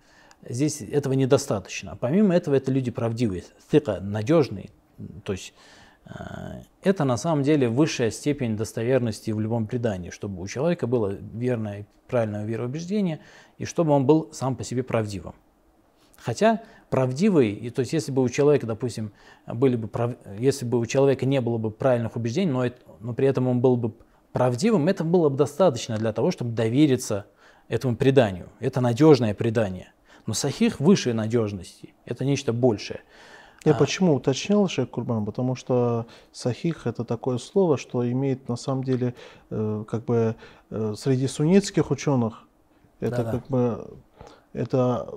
здесь 0.48 0.80
этого 0.80 1.12
недостаточно. 1.12 1.96
Помимо 2.00 2.34
этого, 2.34 2.54
это 2.54 2.72
люди 2.72 2.90
правдивые, 2.90 3.44
тыка, 3.70 4.00
надежные. 4.00 4.70
То 5.24 5.32
есть, 5.32 5.54
э, 6.06 6.12
это 6.82 7.04
на 7.04 7.16
самом 7.16 7.42
деле 7.42 7.68
высшая 7.68 8.10
степень 8.10 8.56
достоверности 8.56 9.30
в 9.30 9.40
любом 9.40 9.66
предании, 9.66 10.10
чтобы 10.10 10.42
у 10.42 10.46
человека 10.46 10.86
было 10.86 11.16
верное, 11.32 11.86
правильное 12.08 12.44
вероубеждение, 12.44 13.20
и 13.58 13.64
чтобы 13.64 13.92
он 13.92 14.06
был 14.06 14.30
сам 14.32 14.56
по 14.56 14.64
себе 14.64 14.82
правдивым. 14.82 15.34
Хотя 16.16 16.62
правдивый, 16.90 17.52
и, 17.52 17.70
то 17.70 17.80
есть 17.80 17.92
если 17.92 18.10
бы 18.10 18.22
у 18.22 18.28
человека, 18.28 18.66
допустим, 18.66 19.12
были 19.46 19.76
бы 19.76 19.88
прав... 19.88 20.14
если 20.38 20.64
бы 20.64 20.78
у 20.78 20.86
человека 20.86 21.26
не 21.26 21.40
было 21.40 21.58
бы 21.58 21.70
правильных 21.70 22.16
убеждений, 22.16 22.50
но, 22.50 22.64
но 23.00 23.14
при 23.14 23.28
этом 23.28 23.46
он 23.46 23.60
был 23.60 23.76
бы 23.76 23.92
правдивым, 24.32 24.88
это 24.88 25.04
было 25.04 25.28
бы 25.28 25.36
достаточно 25.36 25.96
для 25.96 26.12
того, 26.12 26.30
чтобы 26.30 26.52
довериться 26.52 27.26
этому 27.68 27.96
преданию. 27.96 28.48
Это 28.60 28.80
надежное 28.80 29.34
предание. 29.34 29.92
Но 30.26 30.34
сахих 30.34 30.80
выше 30.80 31.14
надежности. 31.14 31.94
Это 32.04 32.24
нечто 32.24 32.52
большее. 32.52 33.00
Я 33.64 33.72
а, 33.72 33.74
почему 33.74 34.14
уточнил, 34.14 34.68
Шейх 34.68 34.90
Курбан? 34.90 35.24
Потому 35.24 35.54
что 35.56 36.06
сахих 36.32 36.86
это 36.86 37.04
такое 37.04 37.38
слово, 37.38 37.76
что 37.76 38.08
имеет 38.08 38.48
на 38.48 38.56
самом 38.56 38.84
деле 38.84 39.14
э, 39.50 39.84
как 39.88 40.04
бы 40.04 40.36
э, 40.70 40.94
среди 40.96 41.26
суннитских 41.26 41.90
ученых 41.90 42.46
это 43.00 43.24
да, 43.24 43.32
как 43.32 43.46
бы 43.48 43.98
это 44.52 45.08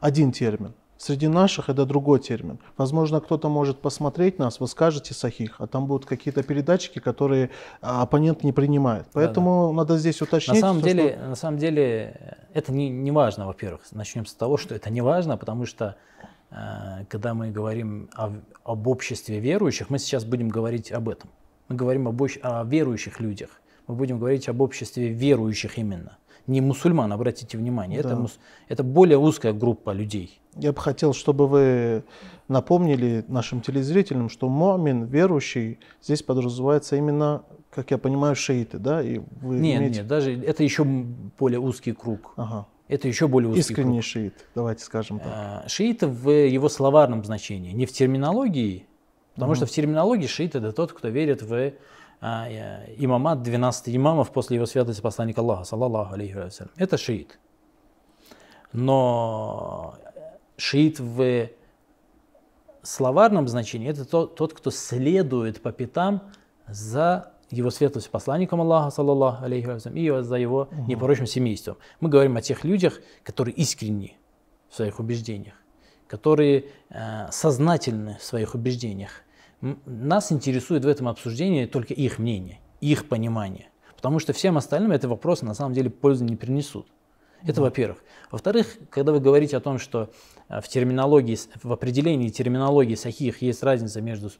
один 0.00 0.32
термин. 0.32 0.74
Среди 0.98 1.28
наших 1.28 1.68
это 1.68 1.86
другой 1.86 2.18
термин. 2.18 2.58
Возможно, 2.76 3.20
кто-то 3.20 3.48
может 3.48 3.80
посмотреть 3.80 4.40
нас, 4.40 4.58
вы 4.58 4.66
скажете 4.66 5.14
сахих, 5.14 5.54
а 5.60 5.68
там 5.68 5.86
будут 5.86 6.06
какие-то 6.06 6.42
передатчики, 6.42 6.98
которые 6.98 7.50
а, 7.80 8.02
оппонент 8.02 8.42
не 8.42 8.52
принимает. 8.52 9.06
Поэтому 9.12 9.68
да, 9.68 9.68
да. 9.68 9.76
надо 9.76 9.98
здесь 9.98 10.20
уточнить. 10.20 10.56
На 10.56 10.60
самом, 10.60 10.82
деле, 10.82 11.12
что... 11.12 11.28
на 11.28 11.34
самом 11.36 11.58
деле 11.58 12.36
это 12.52 12.72
не, 12.72 12.90
не 12.90 13.12
важно, 13.12 13.46
во-первых. 13.46 13.82
Начнем 13.92 14.26
с 14.26 14.34
того, 14.34 14.56
что 14.56 14.74
это 14.74 14.90
не 14.90 15.00
важно, 15.00 15.36
потому 15.36 15.66
что 15.66 15.94
э, 16.50 17.04
когда 17.08 17.32
мы 17.32 17.52
говорим 17.52 18.10
о, 18.16 18.32
об 18.64 18.88
обществе 18.88 19.38
верующих, 19.38 19.90
мы 19.90 20.00
сейчас 20.00 20.24
будем 20.24 20.48
говорить 20.48 20.90
об 20.90 21.08
этом. 21.08 21.30
Мы 21.68 21.76
говорим 21.76 22.08
об, 22.08 22.20
о 22.42 22.64
верующих 22.64 23.20
людях. 23.20 23.50
Мы 23.86 23.94
будем 23.94 24.18
говорить 24.18 24.48
об 24.48 24.60
обществе 24.60 25.10
верующих 25.10 25.78
именно 25.78 26.18
не 26.48 26.60
мусульман, 26.60 27.12
обратите 27.12 27.56
внимание. 27.56 28.02
Да. 28.02 28.12
Это, 28.12 28.28
это 28.68 28.82
более 28.82 29.18
узкая 29.18 29.52
группа 29.52 29.90
людей. 29.90 30.40
Я 30.56 30.72
бы 30.72 30.80
хотел, 30.80 31.12
чтобы 31.12 31.46
вы 31.46 32.04
напомнили 32.48 33.24
нашим 33.28 33.60
телезрителям, 33.60 34.28
что 34.28 34.48
муамин, 34.48 35.04
верующий, 35.04 35.78
здесь 36.02 36.22
подразумевается 36.22 36.96
именно, 36.96 37.44
как 37.70 37.90
я 37.90 37.98
понимаю, 37.98 38.34
шииты, 38.34 38.78
да? 38.78 39.02
И 39.02 39.20
вы 39.40 39.58
нет, 39.58 39.80
имеете... 39.80 39.98
нет, 40.00 40.08
даже 40.08 40.32
это 40.32 40.64
еще 40.64 40.84
более 40.84 41.60
узкий 41.60 41.92
круг. 41.92 42.32
Ага. 42.36 42.66
Это 42.88 43.06
еще 43.06 43.28
более 43.28 43.50
узкий 43.50 43.60
Искренний 43.60 44.00
круг. 44.00 44.04
шиит, 44.04 44.46
давайте 44.54 44.82
скажем 44.82 45.20
так. 45.20 45.28
А, 45.30 45.64
шииты 45.68 46.06
в 46.06 46.30
его 46.30 46.70
словарном 46.70 47.22
значении, 47.22 47.72
не 47.72 47.84
в 47.84 47.92
терминологии, 47.92 48.86
потому 49.34 49.52
угу. 49.52 49.56
что 49.56 49.66
в 49.66 49.70
терминологии 49.70 50.26
шиит 50.26 50.56
это 50.56 50.72
тот, 50.72 50.92
кто 50.92 51.08
верит 51.08 51.42
в 51.42 51.72
имамат 52.20 53.42
12 53.42 53.94
имамов 53.94 54.32
после 54.32 54.56
его 54.56 54.66
святости 54.66 55.00
посланника 55.00 55.40
Аллаха, 55.40 55.64
саллаллаху 55.64 56.14
алейхи 56.14 56.34
вассалям. 56.34 56.72
Это 56.76 56.96
шиит. 56.96 57.38
Но 58.72 59.94
шиит 60.56 60.98
в 60.98 61.48
словарном 62.82 63.48
значении 63.48 63.88
это 63.88 64.04
тот, 64.04 64.34
тот, 64.34 64.52
кто 64.54 64.70
следует 64.70 65.62
по 65.62 65.72
пятам 65.72 66.22
за 66.66 67.32
его 67.50 67.70
светлостью 67.70 68.10
посланником 68.12 68.60
Аллаха, 68.60 68.90
саллаллаху 68.90 69.44
алейхи 69.44 69.66
вассалям, 69.66 69.96
и 69.96 70.22
за 70.22 70.36
его 70.36 70.62
угу. 70.62 70.84
непорочным 70.88 71.26
семейством. 71.26 71.76
Мы 72.00 72.08
говорим 72.08 72.36
о 72.36 72.42
тех 72.42 72.64
людях, 72.64 73.00
которые 73.22 73.54
искренни 73.54 74.18
в 74.68 74.74
своих 74.74 74.98
убеждениях, 74.98 75.54
которые 76.08 76.66
э, 76.90 77.30
сознательны 77.30 78.18
в 78.18 78.24
своих 78.24 78.54
убеждениях, 78.54 79.22
нас 79.60 80.32
интересует 80.32 80.84
в 80.84 80.88
этом 80.88 81.08
обсуждении 81.08 81.66
только 81.66 81.94
их 81.94 82.18
мнение, 82.18 82.60
их 82.80 83.08
понимание. 83.08 83.70
Потому 83.96 84.20
что 84.20 84.32
всем 84.32 84.56
остальным 84.56 84.92
эти 84.92 85.06
вопросы 85.06 85.44
на 85.44 85.54
самом 85.54 85.74
деле 85.74 85.90
пользы 85.90 86.24
не 86.24 86.36
принесут. 86.36 86.86
Это 87.44 87.60
во-первых. 87.60 88.02
Во-вторых, 88.30 88.66
когда 88.90 89.12
вы 89.12 89.20
говорите 89.20 89.56
о 89.56 89.60
том, 89.60 89.78
что 89.78 90.10
э, 90.48 90.60
в 90.60 90.68
терминологии, 90.68 91.38
в 91.62 91.72
определении 91.72 92.28
терминологии 92.30 92.96
сахих 92.96 93.42
есть 93.42 93.62
разница 93.62 94.00
между 94.00 94.30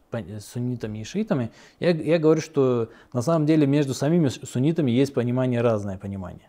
суннитами 0.40 0.98
и 0.98 1.04
шиитами, 1.04 1.50
я, 1.78 1.90
я 1.90 2.18
говорю, 2.18 2.40
что 2.40 2.90
на 3.12 3.22
самом 3.22 3.46
деле 3.46 3.66
между 3.66 3.94
самими 3.94 4.28
суннитами 4.28 4.90
есть 4.90 5.14
понимание, 5.14 5.60
разное 5.60 5.96
понимание. 5.96 6.48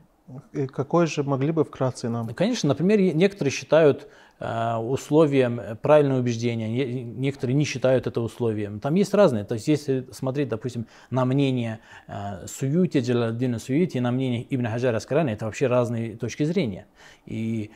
И 0.54 0.68
какое 0.68 1.08
же 1.08 1.24
могли 1.24 1.52
бы 1.52 1.64
вкратце 1.64 2.10
нам? 2.10 2.34
Конечно, 2.34 2.70
например, 2.70 3.00
некоторые 3.16 3.52
считают 3.52 4.08
э, 4.40 4.76
условием 4.76 5.78
правильное 5.82 6.20
убеждение, 6.20 7.04
некоторые 7.04 7.56
не 7.56 7.66
считают 7.66 8.06
это 8.06 8.22
условием. 8.22 8.80
Там 8.80 8.96
есть 8.96 9.14
разные. 9.14 9.44
То 9.44 9.56
есть 9.56 9.68
если 9.68 10.08
смотреть, 10.12 10.50
допустим, 10.50 10.86
на 11.10 11.26
мнение 11.26 11.80
э, 12.08 12.46
Суюти, 12.48 13.00
Джалалдина 13.00 13.60
Суюти, 13.60 14.00
на 14.00 14.12
мнение 14.12 14.46
Ибн 14.50 14.68
Хаджара 14.68 14.98
Аскарани, 14.98 15.34
это 15.34 15.46
вообще 15.46 15.68
разные 15.68 16.16
точки 16.16 16.44
зрения. 16.44 16.86
И 17.26 17.72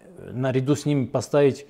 э, 0.00 0.30
наряду 0.32 0.76
с 0.76 0.84
ними 0.84 1.06
поставить 1.06 1.66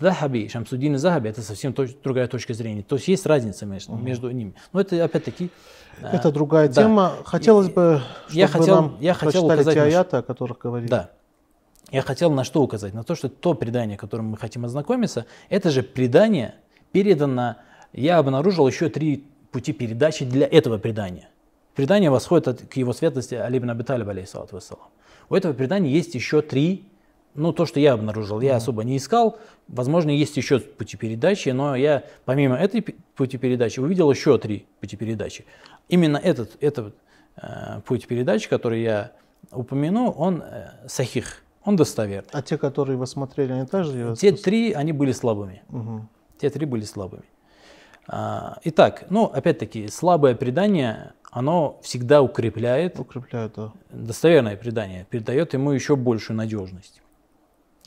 Захаби, 0.00 0.48
Шамсудин 0.48 0.96
и 0.96 0.98
Захаби, 0.98 1.28
это 1.28 1.40
совсем 1.40 1.72
точ, 1.72 1.90
другая 2.02 2.26
точка 2.26 2.52
зрения. 2.52 2.82
То 2.82 2.96
есть 2.96 3.06
есть 3.06 3.26
разница 3.26 3.64
между, 3.64 3.92
угу. 3.92 4.02
между 4.02 4.30
ними. 4.30 4.54
Но 4.72 4.80
это 4.80 5.04
опять-таки... 5.04 5.50
Это 6.00 6.32
другая 6.32 6.68
да. 6.68 6.82
тема. 6.82 7.12
Хотелось 7.24 7.68
бы, 7.68 8.00
чтобы 8.26 8.38
я 8.40 8.48
хотел, 8.48 8.74
нам 8.74 8.96
я 9.00 9.14
хотел 9.14 9.46
указать 9.46 9.74
те 9.74 9.82
аяты, 9.82 10.16
о 10.16 10.22
которых 10.22 10.58
говорили. 10.58 10.90
Да. 10.90 11.10
Я 11.90 12.02
хотел 12.02 12.32
на 12.32 12.42
что 12.42 12.62
указать? 12.62 12.94
На 12.94 13.04
то, 13.04 13.14
что 13.14 13.28
то 13.28 13.54
предание, 13.54 13.96
которым 13.96 14.30
мы 14.30 14.36
хотим 14.36 14.64
ознакомиться, 14.64 15.26
это 15.48 15.70
же 15.70 15.82
предание 15.82 16.54
передано... 16.90 17.56
Я 17.92 18.18
обнаружил 18.18 18.66
еще 18.66 18.88
три 18.88 19.26
пути 19.52 19.72
передачи 19.72 20.24
для 20.24 20.46
этого 20.46 20.78
предания. 20.78 21.28
Предание 21.74 22.10
восходит 22.10 22.48
от, 22.48 22.62
к 22.62 22.76
его 22.76 22.92
светлости 22.94 23.34
Али 23.34 23.58
ибн 23.58 23.70
Аби 23.70 23.82
Талиб, 23.82 24.08
алейхиссалату 24.08 24.56
вассалам. 24.56 24.86
У 25.28 25.34
этого 25.34 25.52
предания 25.52 25.90
есть 25.90 26.14
еще 26.14 26.42
три, 26.42 26.86
ну 27.34 27.52
то, 27.52 27.66
что 27.66 27.80
я 27.80 27.94
обнаружил, 27.94 28.40
я 28.40 28.56
особо 28.56 28.84
не 28.84 28.96
искал, 28.96 29.38
возможно, 29.68 30.10
есть 30.10 30.36
еще 30.36 30.60
пути 30.60 30.96
передачи, 30.96 31.50
но 31.50 31.76
я 31.76 32.04
помимо 32.24 32.56
этой 32.56 32.82
пути 33.14 33.38
передачи 33.38 33.80
увидел 33.80 34.10
еще 34.10 34.38
три 34.38 34.66
пути 34.80 34.96
передачи. 34.96 35.44
Именно 35.88 36.18
этот, 36.18 36.56
этот 36.60 36.94
э, 37.36 37.80
путь 37.86 38.06
передачи, 38.06 38.48
который 38.48 38.82
я 38.82 39.12
упомяну, 39.50 40.10
он 40.10 40.42
э, 40.42 40.88
сахих, 40.88 41.42
он 41.64 41.76
достоверный. 41.76 42.30
А 42.32 42.42
те, 42.42 42.58
которые 42.58 42.96
вы 42.96 43.06
смотрели, 43.06 43.52
они 43.52 43.66
также? 43.66 44.14
Те 44.16 44.32
три, 44.32 44.72
они 44.72 44.92
были 44.92 45.12
слабыми. 45.12 45.62
Угу. 45.70 46.08
Те 46.40 46.50
три 46.50 46.66
были 46.66 46.84
слабыми. 46.84 47.24
А, 48.08 48.58
итак, 48.64 49.04
ну, 49.10 49.26
опять-таки, 49.26 49.88
слабое 49.88 50.34
предание, 50.34 51.12
оно 51.30 51.78
всегда 51.82 52.20
укрепляет, 52.20 52.98
укрепляет 52.98 53.52
да. 53.56 53.72
достоверное 53.90 54.56
предание, 54.56 55.06
придает 55.08 55.54
ему 55.54 55.70
еще 55.70 55.96
большую 55.96 56.36
надежность. 56.36 57.00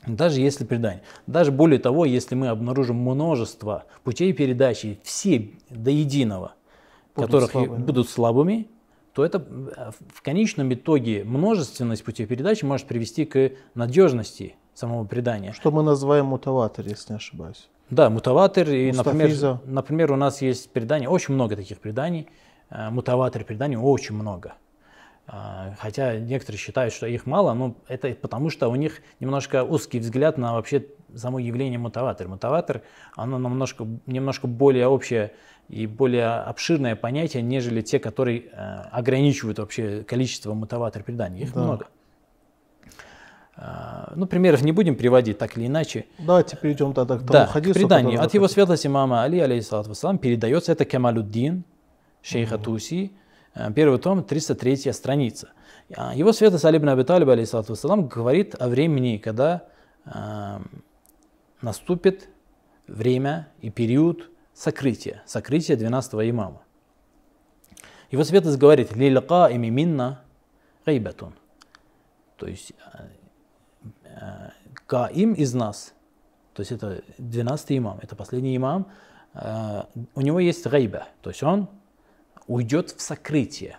Даже 0.06 0.40
если 0.40 0.64
предание. 0.64 1.02
Даже 1.26 1.50
более 1.50 1.78
того, 1.78 2.04
если 2.04 2.34
мы 2.34 2.48
обнаружим 2.48 2.96
множество 2.96 3.84
путей 4.04 4.32
передачи, 4.32 5.00
все 5.02 5.50
до 5.70 5.90
единого, 5.90 6.54
будут 7.14 7.30
которых 7.30 7.50
слабыми. 7.50 7.82
будут 7.82 8.08
слабыми, 8.08 8.68
то 9.12 9.24
это 9.24 9.38
в 9.38 10.22
конечном 10.22 10.72
итоге 10.74 11.24
множественность 11.24 12.04
путей 12.04 12.26
передачи 12.26 12.64
может 12.64 12.86
привести 12.86 13.24
к 13.24 13.52
надежности 13.74 14.56
самого 14.74 15.04
предания. 15.06 15.52
Что 15.52 15.70
мы 15.70 15.82
называем 15.82 16.26
мутаватор, 16.26 16.86
если 16.86 17.14
не 17.14 17.16
ошибаюсь. 17.16 17.68
Да, 17.90 18.10
мутаватор. 18.10 18.68
И, 18.68 18.92
например, 18.92 19.60
например, 19.64 20.12
у 20.12 20.16
нас 20.16 20.42
есть 20.42 20.70
предания, 20.70 21.08
очень 21.08 21.34
много 21.34 21.56
таких 21.56 21.78
преданий. 21.78 22.28
Э, 22.68 22.90
мутаватор 22.90 23.44
преданий 23.44 23.76
очень 23.76 24.14
много. 24.14 24.54
Э, 25.28 25.72
хотя 25.78 26.18
некоторые 26.18 26.58
считают, 26.58 26.94
что 26.94 27.06
их 27.06 27.26
мало, 27.26 27.52
но 27.54 27.76
это 27.88 28.10
потому, 28.14 28.50
что 28.50 28.68
у 28.68 28.76
них 28.76 29.02
немножко 29.20 29.64
узкий 29.64 29.98
взгляд 29.98 30.38
на 30.38 30.54
вообще 30.54 30.86
само 31.14 31.38
явление 31.38 31.78
мутаватор. 31.78 32.28
Мутаватор, 32.28 32.82
оно 33.14 33.38
немножко, 33.38 33.86
немножко 34.06 34.46
более 34.46 34.86
общее 34.86 35.32
и 35.68 35.86
более 35.86 36.26
обширное 36.26 36.94
понятие, 36.94 37.42
нежели 37.42 37.80
те, 37.80 37.98
которые 37.98 38.44
э, 38.52 38.82
ограничивают 38.92 39.58
вообще 39.58 40.04
количество 40.04 40.54
мутаватор 40.54 41.02
преданий. 41.02 41.42
Их 41.42 41.52
да. 41.52 41.62
много. 41.62 41.86
А, 43.58 44.12
ну, 44.14 44.26
примеров 44.26 44.62
не 44.62 44.72
будем 44.72 44.96
приводить 44.96 45.38
так 45.38 45.56
или 45.56 45.66
иначе. 45.66 46.04
Давайте 46.18 46.56
перейдем 46.56 46.92
тогда 46.92 47.16
к 47.16 47.20
тому 47.20 47.32
да, 47.32 47.46
хадису. 47.46 47.72
К 47.72 47.76
преданию. 47.78 48.22
От 48.22 48.34
его 48.34 48.48
светлости 48.48 48.86
мама 48.86 49.22
Али, 49.22 49.40
алейхиссалату 49.40 49.88
вассалам, 49.88 50.18
передается 50.18 50.72
это 50.72 50.84
Камалуддин, 50.84 51.64
шейха 52.22 52.58
Туси, 52.58 53.12
э, 53.12 53.25
первый 53.74 53.98
том, 53.98 54.22
303 54.22 54.92
страница. 54.92 55.52
А, 55.96 56.14
его 56.14 56.32
светлость 56.32 56.64
Али 56.64 56.78
ибн 56.78 56.90
Аби 56.90 57.02
Талиб, 57.02 57.28
алейхиссалату 57.28 57.72
вассалам, 57.72 58.08
говорит 58.08 58.54
о 58.60 58.68
времени, 58.68 59.18
когда 59.18 59.64
э, 60.04 60.58
наступит 61.62 62.28
время 62.86 63.48
и 63.60 63.70
период 63.70 64.30
сокрытия, 64.52 65.22
сокрытия 65.26 65.76
12 65.76 66.14
имама. 66.30 66.62
Его 68.10 68.24
светлость 68.24 68.58
говорит, 68.58 68.94
«Лилка 68.94 69.46
ими 69.46 69.68
минна 69.68 70.22
гайбатун». 70.84 71.34
То 72.36 72.46
есть 72.46 72.72
э, 74.04 74.50
Каим 74.86 75.32
из 75.34 75.54
нас, 75.54 75.94
то 76.52 76.60
есть 76.60 76.72
это 76.72 77.02
12 77.18 77.78
имам, 77.78 77.98
это 78.02 78.14
последний 78.14 78.56
имам, 78.56 78.90
э, 79.34 79.82
у 80.14 80.20
него 80.20 80.40
есть 80.40 80.66
гайба, 80.66 81.08
то 81.22 81.30
есть 81.30 81.42
он 81.42 81.68
уйдет 82.46 82.90
в 82.90 83.00
сокрытие. 83.00 83.78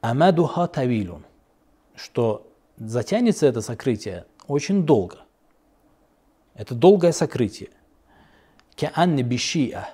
Амадуха 0.00 0.66
тавилун, 0.66 1.24
что 1.94 2.50
затянется 2.78 3.46
это 3.46 3.60
сокрытие 3.60 4.24
очень 4.46 4.84
долго. 4.84 5.18
Это 6.54 6.74
долгое 6.74 7.12
сокрытие. 7.12 7.70
Каанни 8.76 9.22
бишиа, 9.22 9.88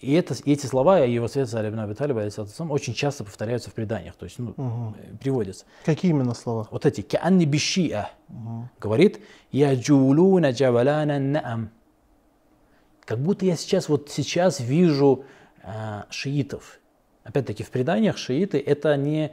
и 0.00 0.14
это, 0.14 0.34
эти 0.46 0.64
слова 0.64 1.00
его 1.00 1.28
свет 1.28 1.52
Али 1.52 1.68
ибн 1.68 1.80
Аби 1.80 2.72
очень 2.72 2.94
часто 2.94 3.22
повторяются 3.22 3.68
в 3.68 3.74
преданиях, 3.74 4.14
то 4.14 4.24
есть 4.24 4.38
ну, 4.38 4.54
угу. 4.56 4.94
приводятся. 5.20 5.66
Какие 5.84 6.10
именно 6.10 6.32
слова? 6.32 6.66
Вот 6.70 6.86
эти. 6.86 7.02
Каанни 7.02 7.44
бишиа. 7.44 8.08
Угу. 8.28 8.68
Говорит, 8.80 9.20
я 9.52 9.74
джулуна 9.74 10.52
джавалана 10.52 11.18
наам. 11.18 11.70
Как 13.10 13.18
будто 13.18 13.44
я 13.44 13.56
сейчас, 13.56 13.88
вот 13.88 14.08
сейчас 14.08 14.60
вижу 14.60 15.24
э, 15.64 16.02
шиитов. 16.10 16.78
Опять-таки 17.24 17.64
в 17.64 17.70
преданиях 17.70 18.16
шииты 18.16 18.62
это 18.64 18.96
не 18.96 19.32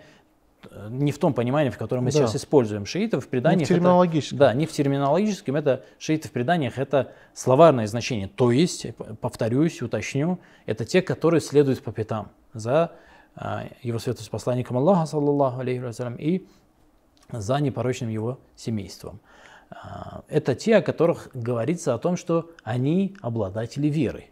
не 0.90 1.12
в 1.12 1.20
том 1.20 1.36
понимании, 1.36 1.70
в 1.70 1.78
котором 1.78 2.06
мы 2.06 2.12
да. 2.12 2.18
сейчас 2.18 2.36
используем 2.36 2.88
шиитов 2.88 3.26
в 3.26 3.28
преданиях. 3.28 3.60
Не 3.60 3.66
в 3.66 3.68
терминологическом. 3.68 4.38
Это, 4.38 4.46
да, 4.48 4.54
не 4.56 4.66
в 4.66 4.72
терминологическом, 4.72 5.56
это 5.58 5.86
шииты 6.00 6.28
в 6.28 6.32
преданиях, 6.32 6.80
это 6.80 7.12
словарное 7.36 7.86
значение. 7.86 8.28
То 8.28 8.52
есть, 8.52 8.88
повторюсь, 9.22 9.80
уточню, 9.84 10.40
это 10.66 10.84
те, 10.84 11.04
которые 11.04 11.40
следуют 11.40 11.84
по 11.84 11.92
пятам 11.92 12.32
за 12.54 12.94
а, 13.36 13.68
его 13.84 14.00
святость 14.00 14.32
посланником 14.32 14.78
Аллаха, 14.78 15.06
саллаллаху 15.06 15.60
алейхи 15.60 15.84
и 16.20 16.48
за 17.32 17.58
непорочным 17.58 18.10
его 18.10 18.40
семейством. 18.56 19.20
А, 19.70 20.24
это 20.28 20.56
те, 20.56 20.78
о 20.78 20.82
которых 20.82 21.30
говорится 21.34 21.94
о 21.94 21.98
том, 21.98 22.18
что 22.18 22.52
они 22.64 23.16
обладатели 23.22 23.88
веры. 23.88 24.26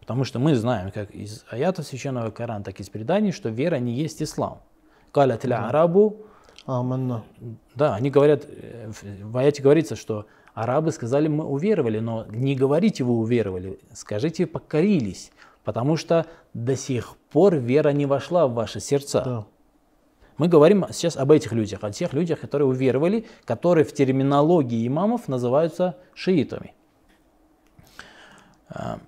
Потому 0.00 0.24
что 0.24 0.38
мы 0.38 0.54
знаем, 0.54 0.90
как 0.90 1.10
из 1.10 1.44
аятов 1.50 1.86
Священного 1.86 2.30
Корана, 2.30 2.64
так 2.64 2.80
и 2.80 2.82
из 2.82 2.88
преданий, 2.88 3.32
что 3.32 3.48
вера 3.48 3.76
не 3.76 3.94
есть 3.94 4.22
ислам. 4.22 4.60
Калят 5.12 5.44
арабу. 5.44 6.16
Аманна. 6.66 7.24
Да, 7.74 7.94
они 7.94 8.10
говорят, 8.10 8.44
э, 8.46 8.90
в 9.22 9.36
аяте 9.36 9.62
говорится, 9.62 9.96
что 9.96 10.26
арабы 10.54 10.92
сказали, 10.92 11.28
мы 11.28 11.44
уверовали, 11.44 12.00
но 12.00 12.26
не 12.28 12.54
говорите 12.54 13.02
вы 13.04 13.14
уверовали, 13.14 13.78
скажите 13.92 14.46
покорились, 14.46 15.32
потому 15.64 15.96
что 15.96 16.26
до 16.54 16.76
сих 16.76 17.16
пор 17.30 17.56
вера 17.56 17.90
не 17.90 18.06
вошла 18.06 18.46
в 18.46 18.54
ваши 18.54 18.80
сердца. 18.80 19.22
Да. 19.24 19.46
Мы 20.40 20.48
говорим 20.48 20.86
сейчас 20.90 21.18
об 21.18 21.32
этих 21.32 21.52
людях, 21.52 21.84
о 21.84 21.90
тех 21.90 22.14
людях, 22.14 22.40
которые 22.40 22.66
уверовали, 22.66 23.26
которые 23.44 23.84
в 23.84 23.92
терминологии 23.92 24.86
имамов 24.86 25.28
называются 25.28 25.98
шиитами. 26.14 26.72
А, 28.70 29.00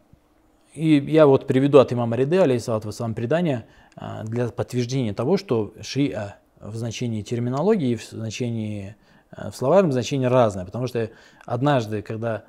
и 0.75 0.97
я 0.99 1.27
вот 1.27 1.47
приведу 1.47 1.79
от 1.79 1.91
имама 1.91 2.17
Риды, 2.17 2.37
алейхиссалату 2.37 2.89
вассалам, 2.89 3.15
предание– 3.15 3.65
а, 3.97 4.25
для 4.25 4.49
подтверждения 4.49 5.15
того, 5.15 5.39
что 5.39 5.73
шиа 5.81 6.37
в 6.61 6.77
значении 6.77 7.23
терминологии, 7.23 7.97
в 7.97 8.05
значении 8.05 8.95
э, 9.35 9.49
в 9.51 9.57
словарном 9.57 9.93
значении 9.93 10.27
разное, 10.27 10.67
потому 10.67 10.87
что 10.87 11.11
однажды, 11.47 12.03
когда 12.03 12.45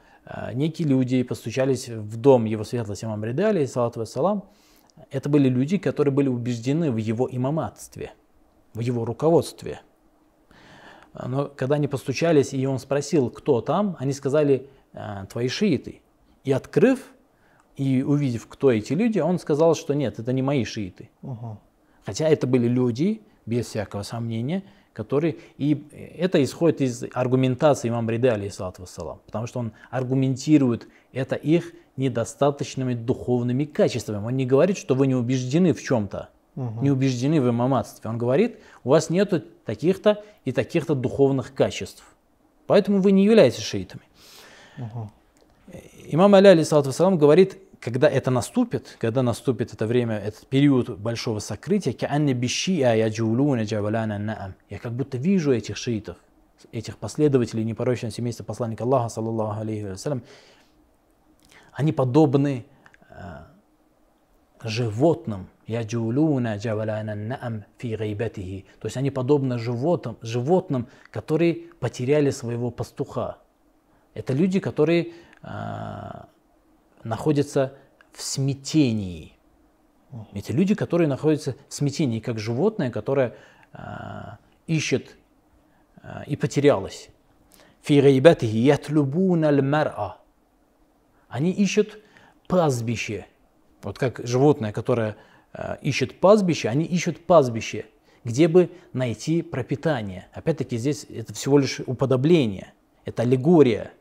некие 0.53 0.89
люди 0.89 1.23
постучались 1.23 1.87
в 1.87 2.17
дом 2.17 2.43
его 2.43 2.65
светлости 2.65 3.05
имам 3.05 3.23
Рида, 3.23 3.47
алейхиссалату 3.47 4.01
вассалам, 4.01 4.43
это 5.09 5.29
были 5.29 5.47
люди, 5.47 5.77
которые 5.77 6.13
были 6.13 6.27
убеждены 6.27 6.91
в 6.91 6.97
его 6.97 7.29
имаматстве, 7.31 8.11
в 8.73 8.79
его 8.79 9.05
руководстве. 9.05 9.81
Но 11.13 11.47
когда 11.55 11.75
они 11.75 11.87
постучались, 11.87 12.53
и 12.53 12.65
он 12.65 12.79
спросил, 12.79 13.29
кто 13.29 13.61
там, 13.61 13.95
они 13.99 14.13
сказали, 14.13 14.67
«Э, 14.93 15.25
твои 15.29 15.47
шииты. 15.47 16.01
И 16.43 16.51
открыв 16.51 17.13
и 17.75 18.03
увидев, 18.03 18.47
кто 18.47 18.71
эти 18.71 18.93
люди, 18.93 19.19
он 19.19 19.39
сказал, 19.39 19.75
что 19.75 19.93
нет, 19.93 20.19
это 20.19 20.33
не 20.33 20.41
мои 20.41 20.63
шииты. 20.65 21.09
Угу. 21.21 21.57
Хотя 22.05 22.27
это 22.29 22.47
были 22.47 22.67
люди, 22.67 23.21
без 23.45 23.67
всякого 23.67 24.03
сомнения, 24.03 24.63
которые... 24.93 25.37
И 25.57 25.87
это 26.17 26.43
исходит 26.43 26.81
из 26.81 27.03
аргументации 27.13 27.89
имам 27.89 28.09
Риды, 28.09 28.29
алейхиссалату 28.29 28.83
вассалам. 28.83 29.21
Потому 29.25 29.47
что 29.47 29.59
он 29.59 29.71
аргументирует 29.89 30.87
это 31.11 31.35
их 31.35 31.73
недостаточными 31.97 32.93
духовными 32.93 33.65
качествами. 33.65 34.25
Он 34.25 34.35
не 34.35 34.45
говорит, 34.45 34.77
что 34.77 34.95
вы 34.95 35.07
не 35.07 35.15
убеждены 35.15 35.73
в 35.73 35.81
чем-то, 35.81 36.29
угу. 36.55 36.81
не 36.81 36.91
убеждены 36.91 37.41
в 37.41 37.49
имаматстве. 37.49 38.09
Он 38.09 38.17
говорит, 38.17 38.59
у 38.83 38.89
вас 38.89 39.09
нет 39.09 39.63
таких-то 39.65 40.23
и 40.45 40.51
таких-то 40.51 40.95
духовных 40.95 41.53
качеств. 41.53 42.03
Поэтому 42.67 43.01
вы 43.01 43.11
не 43.11 43.25
являетесь 43.25 43.63
шиитами. 43.63 44.03
Угу. 44.77 45.11
Имам 46.05 46.35
Али, 46.35 46.47
алейсалату 46.47 46.89
вассалам, 46.89 47.17
говорит, 47.17 47.57
когда 47.79 48.09
это 48.09 48.31
наступит, 48.31 48.97
когда 48.99 49.21
наступит 49.23 49.73
это 49.73 49.85
время, 49.85 50.17
этот 50.17 50.47
период 50.47 50.97
большого 50.97 51.39
сокрытия, 51.39 51.93
я 54.69 54.79
как 54.79 54.93
будто 54.93 55.17
вижу 55.17 55.51
этих 55.51 55.77
шиитов, 55.77 56.17
этих 56.71 56.97
последователей 56.97 57.63
непорочного 57.63 58.13
семейства 58.13 58.43
посланника 58.43 58.83
Аллаха, 58.83 59.09
саллаллаху 59.09 59.61
алейхи 59.61 59.91
вассалям, 59.91 60.23
они 61.73 61.91
подобны 61.91 62.65
э, 63.09 63.15
животным, 64.63 65.49
Яджулуна 65.67 66.57
джаваляна 66.57 67.15
наам 67.15 67.63
фи 67.77 67.95
гайбатихи. 67.95 68.65
То 68.79 68.87
есть 68.87 68.97
они 68.97 69.11
подобны 69.11 69.57
животным, 69.57 70.17
животным, 70.21 70.87
которые 71.09 71.55
потеряли 71.79 72.31
своего 72.31 72.69
пастуха. 72.69 73.37
Это 74.13 74.33
люди, 74.33 74.59
которые 74.59 75.13
э, 75.41 75.47
находятся 77.03 77.73
в 78.11 78.21
смятении. 78.21 79.33
Эти 80.33 80.51
люди, 80.51 80.75
которые 80.75 81.07
находятся 81.07 81.55
в 81.69 81.73
смятении, 81.73 82.19
как 82.19 82.39
животное, 82.39 82.91
которое 82.91 83.35
э, 83.71 83.77
ищет 84.67 85.15
э, 86.01 86.23
и 86.27 86.35
потерялось. 86.35 87.09
Фи 87.83 88.01
гайбатихи 88.01 88.57
ятлюбуна 88.57 89.47
аль-мар'а. 89.47 90.17
Они 91.29 91.51
ищут 91.51 91.99
пастбище. 92.47 93.25
Вот 93.81 93.97
как 93.97 94.19
животное, 94.23 94.71
которое 94.71 95.17
Э, 95.53 95.77
ищут 95.81 96.19
пастбище, 96.19 96.69
они 96.69 96.85
ищут 96.85 97.25
пастбище, 97.25 97.85
где 98.23 98.47
бы 98.47 98.71
найти 98.93 99.41
пропитание. 99.41 100.27
Опять-таки 100.33 100.77
здесь 100.77 101.05
это 101.09 101.33
всего 101.33 101.59
лишь 101.59 101.79
уподобление, 101.85 102.73
это 103.05 103.21
аллегория. 103.21 103.91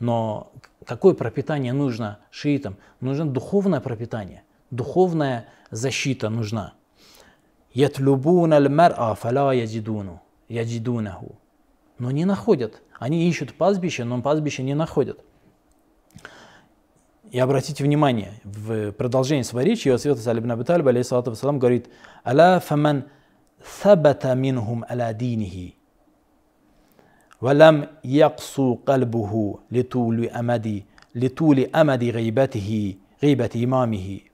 Но 0.00 0.52
какое 0.84 1.14
пропитание 1.14 1.72
нужно 1.72 2.18
шиитам? 2.30 2.76
Нужно 3.00 3.26
духовное 3.26 3.80
пропитание, 3.80 4.42
духовная 4.70 5.46
защита 5.70 6.28
нужна. 6.28 6.74
«Ятлюбуна 7.72 8.56
аль-мар'а 8.56 9.14
фала 9.14 9.54
язидуну» 9.54 10.20
ядидунаху. 10.52 11.36
Но 11.98 12.10
не 12.10 12.24
находят. 12.24 12.82
Они 12.98 13.28
ищут 13.28 13.54
пастбище, 13.54 14.04
но 14.04 14.20
пастбище 14.20 14.62
не 14.62 14.74
находят. 14.74 15.24
И 17.32 17.38
обратите 17.38 17.82
внимание, 17.82 18.34
в 18.44 18.92
продолжении 18.92 19.42
своей 19.42 19.70
речи 19.70 19.88
ее 19.88 19.96
святость 19.96 20.26
Али 20.28 20.40
ибн 20.40 20.52
Аби 20.52 20.64
Талиб, 20.64 20.86
алейхиссалату 20.86 21.30
вассалам, 21.30 21.58
говорит 21.58 21.88
«Аля 22.26 22.60
фаман 22.60 23.06
сабата 23.82 24.34
минхум 24.34 24.84
аля 24.90 25.14
динихи, 25.14 25.76
валям 27.40 27.88
яксу 28.02 28.76
кальбуху 28.84 29.62
литули 29.70 30.30
амади, 30.30 30.84
литули 31.14 31.70
амади 31.72 32.10
гайбатихи, 32.10 33.00
гайбати 33.22 33.64
имамихи». 33.64 34.30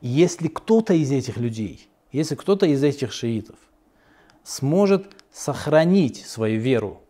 Если 0.00 0.48
кто-то 0.48 0.92
из 0.92 1.12
этих 1.12 1.36
людей, 1.36 1.88
если 2.10 2.34
кто-то 2.34 2.66
из 2.66 2.82
этих 2.82 3.12
шиитов 3.12 3.58
сможет 4.42 5.06
сохранить 5.32 6.26
свою 6.26 6.60
веру, 6.60 7.02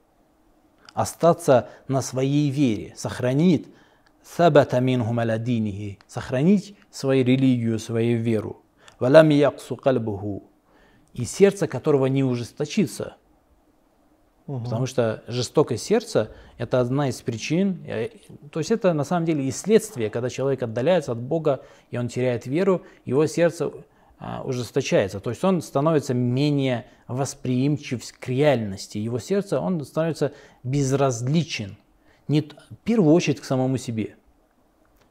остаться 0.92 1.70
на 1.88 2.02
своей 2.02 2.50
вере, 2.50 2.92
сохранит 2.94 3.68
сабата 4.26 4.80
минхум 4.80 5.20
аладинихи, 5.20 5.98
сохранить 6.06 6.76
свою 6.90 7.24
религию, 7.24 7.78
свою 7.78 8.18
веру. 8.18 8.62
Валам 8.98 9.28
яксу 9.28 9.76
кальбуху, 9.76 10.42
и 11.14 11.24
сердце 11.24 11.66
которого 11.66 12.06
не 12.06 12.24
ужесточится. 12.24 13.16
Угу. 14.46 14.64
Потому 14.64 14.86
что 14.86 15.22
жестокое 15.26 15.78
сердце– 15.78 16.30
это 16.58 16.80
одна 16.80 17.08
из 17.08 17.20
причин, 17.20 17.82
э, 17.86 18.10
то 18.50 18.60
есть 18.60 18.70
это 18.70 18.92
на 18.92 19.04
самом 19.04 19.26
деле 19.26 19.44
и 19.44 19.50
следствие, 19.50 20.08
когда 20.08 20.30
человек 20.30 20.62
отдаляется 20.62 21.12
от 21.12 21.18
Бога, 21.18 21.64
и 21.90 21.98
он 21.98 22.08
теряет 22.08 22.46
веру, 22.46 22.82
его 23.04 23.26
сердце 23.26 23.72
а, 24.18 24.42
ужесточается, 24.44 25.20
то 25.20 25.30
есть 25.30 25.42
он 25.44 25.60
становится 25.62 26.14
менее 26.14 26.86
восприимчив 27.08 28.02
к 28.18 28.28
реальности, 28.28 28.98
его 28.98 29.18
сердце, 29.18 29.60
он 29.60 29.84
становится 29.84 30.32
безразличен, 30.62 31.76
не, 32.28 32.42
в 32.42 32.76
первую 32.84 33.14
очередь 33.14 33.40
к 33.40 33.44
самому 33.44 33.76
себе. 33.76 34.16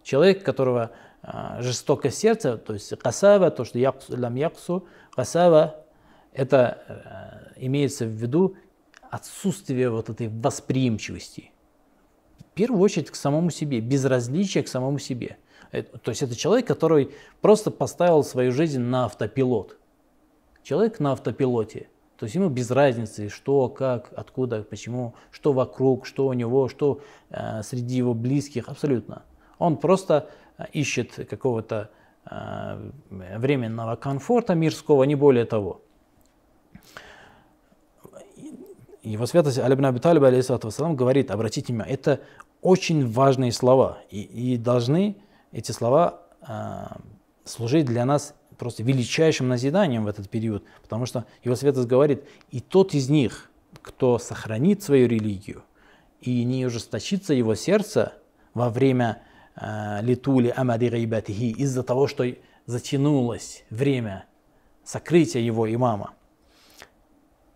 Человек, 0.03 0.43
которого 0.43 0.91
а, 1.21 1.61
жестокое 1.61 2.11
сердце, 2.11 2.57
то 2.57 2.73
есть 2.73 2.95
касава, 2.97 3.51
то, 3.51 3.65
что 3.65 3.79
лам 4.09 4.35
яксу, 4.35 4.87
касава, 5.13 5.83
это 6.33 6.83
а, 6.87 7.51
имеется 7.55 8.05
в 8.05 8.09
виду 8.09 8.55
отсутствие 9.09 9.89
вот 9.89 10.09
этой 10.09 10.27
восприимчивости. 10.27 11.51
В 12.39 12.53
первую 12.55 12.81
очередь 12.81 13.09
к 13.09 13.15
самому 13.15 13.49
себе, 13.49 13.79
безразличие 13.79 14.63
к 14.63 14.67
самому 14.67 14.99
себе– 14.99 15.37
то 15.83 16.11
есть 16.11 16.21
это 16.21 16.35
человек, 16.35 16.67
который 16.67 17.11
просто 17.41 17.71
поставил 17.71 18.23
свою 18.23 18.51
жизнь 18.51 18.79
на 18.79 19.05
автопилот. 19.05 19.77
Человек 20.63 20.99
на 20.99 21.11
автопилоте. 21.11 21.89
То 22.17 22.25
есть 22.25 22.35
ему 22.35 22.49
без 22.49 22.71
разницы, 22.71 23.29
что, 23.29 23.67
как, 23.67 24.11
откуда, 24.15 24.63
почему, 24.63 25.15
что 25.31 25.51
вокруг, 25.51 26.05
что 26.05 26.27
у 26.27 26.33
него, 26.33 26.69
что 26.69 27.01
э, 27.29 27.61
среди 27.63 27.97
его 27.97 28.13
близких, 28.13 28.69
абсолютно. 28.69 29.23
Он 29.59 29.77
просто 29.77 30.29
э, 30.57 30.65
ищет 30.71 31.27
какого-то 31.29 31.89
э, 32.29 32.91
временного 33.09 33.97
комфорта 33.97 34.55
мирского, 34.55 35.03
не 35.03 35.15
более 35.15 35.45
того. 35.45 35.81
Его 39.03 39.25
святость 39.27 39.59
Алибн 39.59 39.85
Аби 39.85 39.99
Талиб, 39.99 40.23
говорит, 40.95 41.31
обратите 41.31 41.73
внимание, 41.73 41.93
это 41.93 42.21
очень 42.61 43.07
важные 43.11 43.51
слова 43.51 43.99
и, 44.09 44.21
и 44.21 44.57
должны 44.57 45.17
эти 45.51 45.71
слова 45.71 46.21
э, 46.47 46.85
служить 47.43 47.85
для 47.85 48.05
нас 48.05 48.33
просто 48.57 48.83
величайшим 48.83 49.47
назиданием 49.47 50.05
в 50.05 50.07
этот 50.07 50.29
период, 50.29 50.63
потому 50.81 51.05
что 51.05 51.25
Его 51.43 51.55
Святость 51.55 51.87
говорит, 51.87 52.23
и 52.51 52.59
тот 52.59 52.93
из 52.93 53.09
них, 53.09 53.49
кто 53.81 54.17
сохранит 54.19 54.83
свою 54.83 55.07
религию 55.07 55.63
и 56.21 56.43
не 56.43 56.65
ужесточится 56.65 57.33
его 57.33 57.55
сердце 57.55 58.13
во 58.53 58.69
время 58.69 59.21
э, 59.55 60.01
литули 60.01 60.51
амади 60.55 60.87
гайбатихи 60.87 61.51
из-за 61.51 61.83
того, 61.83 62.07
что 62.07 62.25
затянулось 62.65 63.63
время 63.69 64.25
сокрытия 64.83 65.41
его 65.41 65.71
имама. 65.71 66.13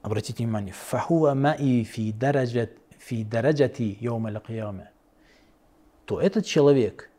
Обратите 0.01 0.43
внимание, 0.43 0.73
фахуа 0.73 1.33
маи 1.33 1.83
фи 1.83 2.11
дараджати 2.11 2.77
то 6.05 6.21
этот 6.21 6.45
человек 6.45 7.09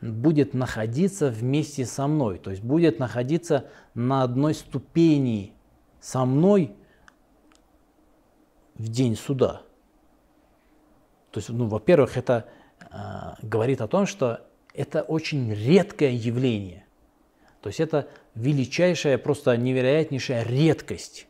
будет 0.00 0.54
находиться 0.54 1.30
вместе 1.30 1.86
со 1.86 2.06
мной, 2.06 2.38
то 2.38 2.50
есть 2.50 2.62
будет 2.62 2.98
находиться 2.98 3.68
на 3.94 4.22
одной 4.22 4.54
ступени 4.54 5.54
со 6.00 6.24
мной 6.24 6.76
в 8.74 8.88
день 8.88 9.16
суда. 9.16 9.62
То 11.30 11.38
есть, 11.38 11.48
ну, 11.48 11.66
во-первых, 11.66 12.16
это 12.16 12.46
э, 12.80 12.86
говорит 13.42 13.80
о 13.80 13.88
том, 13.88 14.06
что 14.06 14.46
это 14.74 15.02
очень 15.02 15.52
редкое 15.52 16.12
явление. 16.12 16.86
То 17.62 17.68
есть 17.68 17.80
это 17.80 18.08
величайшая, 18.34 19.18
просто 19.18 19.56
невероятнейшая 19.56 20.44
редкость, 20.44 21.26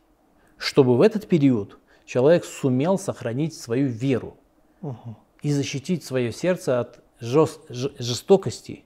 чтобы 0.57 0.97
в 0.97 1.01
этот 1.01 1.27
период 1.27 1.79
человек 2.05 2.45
сумел 2.45 2.99
сохранить 2.99 3.53
свою 3.53 3.87
веру 3.87 4.37
угу. 4.81 5.17
и 5.41 5.51
защитить 5.51 6.03
свое 6.03 6.31
сердце 6.31 6.79
от 6.79 7.03
жест, 7.19 7.61
жестокости, 7.69 8.83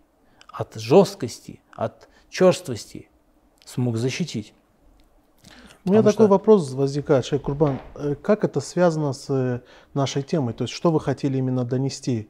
от 0.47 0.75
жесткости, 0.75 1.61
от 1.71 2.09
черствости 2.29 3.09
смог 3.65 3.97
защитить. 3.97 4.53
У 5.83 5.89
меня 5.89 6.03
такой 6.03 6.25
что... 6.25 6.27
вопрос 6.27 6.71
возникает, 6.73 7.25
Шейх 7.25 7.41
Курбан. 7.41 7.79
Э, 7.95 8.15
как 8.15 8.43
это 8.43 8.59
связано 8.59 9.13
с 9.13 9.29
э, 9.29 9.61
нашей 9.95 10.21
темой? 10.21 10.53
То 10.53 10.65
есть, 10.65 10.73
что 10.73 10.91
вы 10.91 10.99
хотели 10.99 11.37
именно 11.37 11.65
донести? 11.65 12.29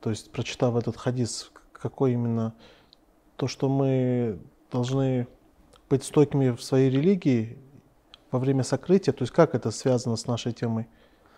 То 0.00 0.10
есть, 0.10 0.30
прочитав 0.30 0.76
этот 0.76 0.96
хадис, 0.96 1.50
какой 1.72 2.12
именно 2.12 2.54
то, 3.36 3.48
что 3.48 3.68
мы 3.68 4.38
должны 4.70 5.26
быть 5.90 6.04
стойкими 6.04 6.50
в 6.50 6.62
своей 6.62 6.88
религии 6.90 7.58
во 8.30 8.38
время 8.38 8.62
сокрытия, 8.62 9.12
то 9.12 9.22
есть 9.22 9.32
как 9.32 9.54
это 9.54 9.70
связано 9.70 10.16
с 10.16 10.26
нашей 10.26 10.52
темой? 10.52 10.88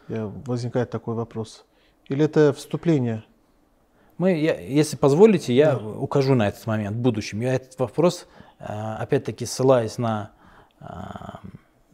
Возникает 0.09 0.91
такой 0.91 1.15
вопрос. 1.15 1.65
Или 2.07 2.25
это 2.25 2.53
вступление? 2.53 3.25
Мы, 4.19 4.37
я, 4.37 4.59
если 4.61 4.97
позволите, 4.97 5.55
я 5.55 5.77
да. 5.77 5.87
укажу 5.87 6.35
на 6.35 6.49
этот 6.49 6.67
момент 6.67 6.97
в 6.97 7.01
будущем. 7.01 7.41
Я 7.41 7.55
этот 7.55 7.79
вопрос, 7.79 8.27
э, 8.59 8.65
опять-таки, 8.65 9.47
ссылаясь 9.47 9.97
на, 9.97 10.33
э, 10.81 10.85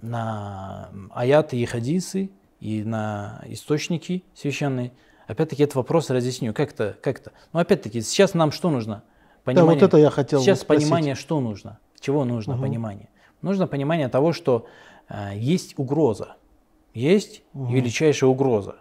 на 0.01 0.89
аяты 1.13 1.59
и 1.59 1.65
хадисы, 1.67 2.31
и 2.61 2.83
на 2.83 3.43
источники 3.47 4.25
священные, 4.35 4.93
опять-таки 5.27 5.63
этот 5.63 5.77
вопрос 5.77 6.09
разъясню. 6.09 6.55
Как 6.55 6.73
это? 6.73 6.97
Как 7.03 7.21
это? 7.21 7.33
Но 7.53 7.61
опять-таки, 7.61 8.01
сейчас 8.01 8.33
нам 8.33 8.53
что 8.53 8.71
нужно? 8.71 9.03
Понимание, 9.45 9.75
да, 9.75 9.75
вот 9.75 9.83
это 9.83 9.99
я 9.99 10.09
хотел 10.09 10.41
Сейчас 10.41 10.61
спросить. 10.61 10.85
понимание, 10.85 11.15
что 11.15 11.39
нужно, 11.41 11.79
чего 12.01 12.25
нужно 12.25 12.55
угу. 12.55 12.63
понимание. 12.63 13.11
Нужно 13.43 13.67
понимание 13.67 14.09
того, 14.09 14.33
что 14.33 14.67
э, 15.11 15.33
есть 15.37 15.79
угроза, 15.79 16.37
есть 16.95 17.43
угу. 17.53 17.71
величайшая 17.71 18.31
угроза, 18.31 18.77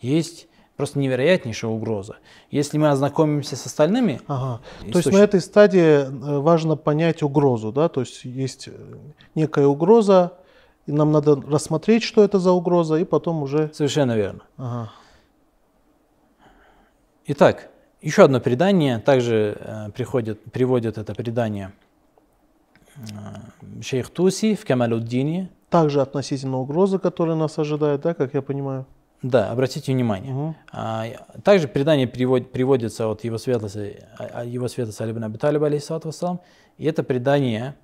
есть 0.00 0.48
просто 0.76 0.98
невероятнейшая 0.98 1.70
угроза. 1.70 2.16
Если 2.50 2.78
мы 2.78 2.90
ознакомимся 2.90 3.56
с 3.56 3.66
остальными... 3.66 4.20
Ага. 4.26 4.60
Источник... 4.80 4.92
То 4.92 4.98
есть 4.98 5.12
на 5.12 5.18
этой 5.18 5.40
стадии 5.40 5.80
э, 5.80 6.38
важно 6.38 6.76
понять 6.76 7.22
угрозу, 7.22 7.72
да? 7.72 7.88
То 7.88 8.00
есть 8.00 8.24
есть 8.24 8.68
э, 8.68 8.72
некая 9.34 9.66
угроза, 9.66 10.32
и 10.86 10.92
нам 10.92 11.12
надо 11.12 11.36
рассмотреть, 11.36 12.02
что 12.02 12.24
это 12.24 12.38
за 12.38 12.52
угроза, 12.52 12.96
и 12.96 13.04
потом 13.04 13.42
уже... 13.42 13.70
Совершенно 13.72 14.16
верно. 14.16 14.40
Ага. 14.56 14.92
Итак, 17.26 17.70
еще 18.02 18.24
одно 18.24 18.40
предание, 18.40 18.98
также 18.98 19.56
э, 19.58 19.90
приходит, 19.92 20.42
приводит 20.52 20.98
это 20.98 21.14
предание 21.14 21.72
э, 22.96 23.80
шейх 23.80 24.10
Туси 24.10 24.56
в 24.56 24.66
Камалуддине. 24.66 25.50
Также 25.70 26.02
относительно 26.02 26.58
угрозы, 26.58 26.98
которая 26.98 27.36
нас 27.36 27.58
ожидает, 27.58 28.02
да, 28.02 28.12
как 28.12 28.34
я 28.34 28.42
понимаю? 28.42 28.86
Да, 29.24 29.50
обратите 29.50 29.90
внимание. 29.90 30.34
Мгм. 30.34 30.56
А, 30.70 31.06
также 31.42 31.66
предание 31.66 32.06
перевод- 32.06 32.52
приводится 32.52 33.08
от 33.08 33.24
его 33.24 33.38
светлости, 33.38 34.04
а- 34.18 34.40
а 34.40 34.44
его 34.44 34.68
светлости 34.68 35.02
Али 35.02 35.12
ибн 35.12 35.24
Аби 35.24 35.38
Талиба, 35.38 35.66
алейхиссалату 35.66 36.08
вассалам, 36.08 36.40
и 36.76 36.84
это 36.84 37.02
предание, 37.02 37.74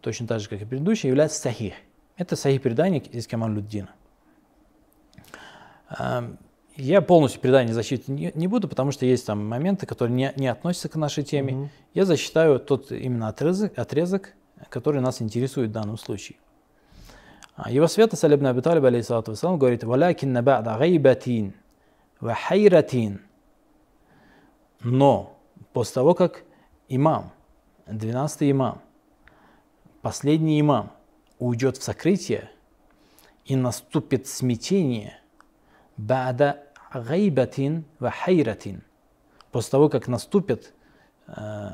точно 0.00 0.28
так 0.28 0.38
же, 0.38 0.48
как 0.48 0.62
и 0.62 0.64
предыдущее, 0.64 1.08
является 1.08 1.40
сахих. 1.40 1.74
Это 2.16 2.36
сахих 2.36 2.62
предание 2.62 3.00
из 3.00 3.26
Каман 3.26 3.56
Люддина. 3.56 3.88
А, 5.88 6.32
Я 6.76 7.00
полностью 7.02 7.40
предание 7.40 7.74
защитить 7.74 8.06
не, 8.06 8.30
не 8.36 8.46
буду, 8.46 8.68
потому 8.68 8.92
что 8.92 9.04
есть 9.04 9.26
там 9.26 9.44
моменты, 9.44 9.84
которые 9.86 10.14
не, 10.14 10.32
не 10.36 10.46
относятся 10.46 10.88
к 10.88 10.94
нашей 10.94 11.24
теме. 11.24 11.52
Мгм. 11.52 11.70
Я 11.94 12.04
засчитаю 12.04 12.60
тот 12.60 12.92
именно 12.92 13.26
отрезок, 13.26 13.76
отрезок, 13.76 14.34
который 14.68 15.00
нас 15.00 15.20
интересует 15.20 15.70
в 15.70 15.72
данном 15.72 15.98
случае. 15.98 16.38
Его 17.66 17.88
святость 17.88 18.22
Али 18.22 18.36
ибн 18.36 18.46
Аби 18.46 18.60
Талиб, 18.60 18.82
вассалам, 18.82 19.58
говорит, 19.58 19.82
«Валякинна 19.82 20.42
ба'да 20.42 20.78
гайбатин 20.78 21.54
ва 22.20 22.34
хайратин». 22.34 23.20
Но 24.80 25.36
после 25.72 25.94
того, 25.94 26.14
как 26.14 26.44
имам, 26.88 27.32
12 27.86 28.50
имам, 28.52 28.80
последний 30.02 30.60
имам 30.60 30.92
уйдет 31.40 31.78
в 31.78 31.82
сокрытие, 31.82 32.50
и 33.44 33.56
наступит 33.56 34.28
смятение, 34.28 35.18
ба'да 35.96 36.62
гайбатин 36.92 37.84
ва 37.98 38.10
хайратин. 38.10 38.84
После 39.50 39.70
того, 39.72 39.88
как 39.88 40.06
наступит 40.06 40.74
э, 41.26 41.70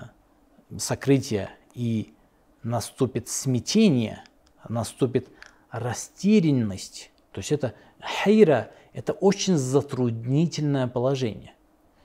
сокрытие 0.79 1.51
и 1.75 2.15
наступит 2.63 3.29
смятение, 3.29 4.25
наступит 4.69 5.29
растерянность. 5.75 7.11
То 7.33 7.41
есть 7.41 7.51
это 7.51 7.75
хайра, 8.01 8.71
это 8.93 9.13
очень 9.13 9.57
затруднительное 9.57 10.87
положение. 10.87 11.55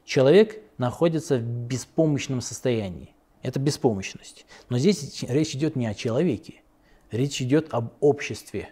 Человек 0.06 0.62
находится 0.80 1.38
в 1.38 1.44
беспомощном 1.44 2.42
состоянии. 2.42 3.14
Это 3.44 3.60
беспомощность. 3.60 4.46
Но 4.70 4.80
здесь 4.80 5.24
речь 5.24 5.56
идет 5.56 5.76
не 5.76 5.86
о 5.86 5.94
человеке, 5.94 6.62
речь 7.12 7.42
идет 7.42 7.68
об 7.72 7.94
обществе. 8.00 8.70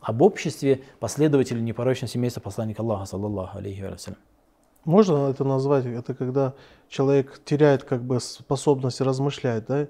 Об 0.00 0.20
обществе 0.20 0.82
последователей 0.98 1.62
непорочного 1.62 2.10
семейства 2.10 2.40
посланника 2.40 2.82
Аллаха, 2.82 3.06
саллаллаху 3.06 3.58
алейхи 3.58 3.82
ва 3.82 3.96
саллям. 3.96 4.18
Можно 4.84 5.30
это 5.30 5.44
назвать, 5.44 5.86
это 5.86 6.14
когда 6.14 6.54
человек 6.88 7.40
теряет 7.44 7.84
как 7.84 8.04
бы 8.04 8.20
способность 8.20 9.00
размышлять, 9.00 9.66
да, 9.66 9.88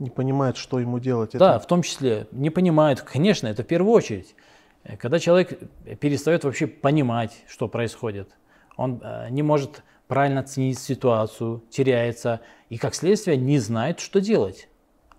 не 0.00 0.10
понимает, 0.10 0.56
что 0.56 0.80
ему 0.80 0.98
делать. 0.98 1.32
Да, 1.34 1.56
Это 1.56 1.64
в 1.64 1.66
том 1.66 1.82
числе 1.82 2.26
не 2.32 2.50
понимают, 2.50 3.02
конечно, 3.02 3.46
это 3.46 3.62
в 3.62 3.66
первую 3.66 3.92
очередь. 3.92 4.34
Э, 4.82 4.96
Когда 4.96 5.20
человек 5.20 5.60
перестает 6.00 6.44
вообще 6.44 6.66
понимать, 6.66 7.44
что 7.46 7.68
происходит, 7.68 8.30
он 8.76 9.00
э, 9.04 9.28
не 9.30 9.42
может 9.42 9.82
правильно 10.08 10.40
оценить 10.40 10.78
ситуацию, 10.78 11.62
теряется 11.70 12.40
и, 12.70 12.78
как 12.78 12.94
следствие, 12.94 13.36
не 13.36 13.58
знает, 13.58 14.00
что 14.00 14.20
делать. 14.20 14.68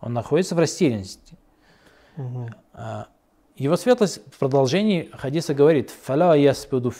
Он 0.02 0.14
находится 0.14 0.56
в 0.56 0.60
растерянности. 0.60 1.38
А, 2.74 3.08
Его 3.56 3.78
светлость 3.78 4.22
в 4.34 4.40
продолжении 4.40 5.10
хадиса 5.14 5.54
говорит 5.54 5.92
«Фала 5.92 6.36
яспуту 6.36 6.92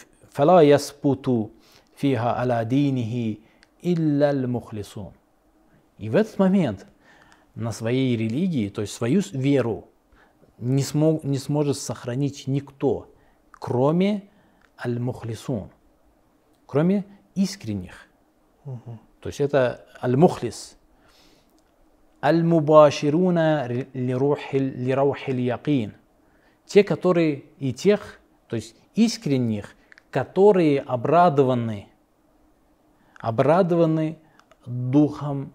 фиха 1.98 2.40
аля 2.40 2.64
динихи 2.64 3.42
илля 3.82 4.34
мухлисун». 4.48 5.14
И 5.98 6.10
в 6.10 6.16
этот 6.16 6.40
момент 6.40 6.86
на 7.56 7.72
своей 7.72 8.16
религии, 8.16 8.70
то 8.70 8.82
есть 8.82 8.94
свою 8.94 9.22
веру, 9.32 9.90
не, 10.58 10.84
смог, 10.84 11.24
не 11.24 11.38
сможет 11.38 11.78
сохранить 11.78 12.48
никто, 12.48 13.14
кроме 13.52 14.30
аль-мухлисун, 14.84 15.70
кроме 16.66 17.06
искренних. 17.36 18.08
То 19.20 19.28
есть 19.28 19.42
это 19.42 19.86
аль-мухлис. 20.02 20.78
Аль-мубашируна 22.24 23.68
лираухил 23.94 25.36
якин. 25.38 25.94
Те, 26.66 26.84
которые 26.84 27.46
и 27.58 27.74
тех, 27.74 28.20
то 28.48 28.56
есть 28.56 28.76
искренних, 28.96 29.76
которые 30.12 30.80
обрадованы, 30.80 31.88
обрадованы 33.20 34.20
духом 34.66 35.54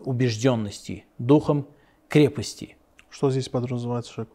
убежденности, 0.00 1.04
духом 1.18 1.68
крепости. 2.08 2.76
Что 3.10 3.30
здесь 3.30 3.48
подразумевается, 3.48 4.12
Шек? 4.12 4.28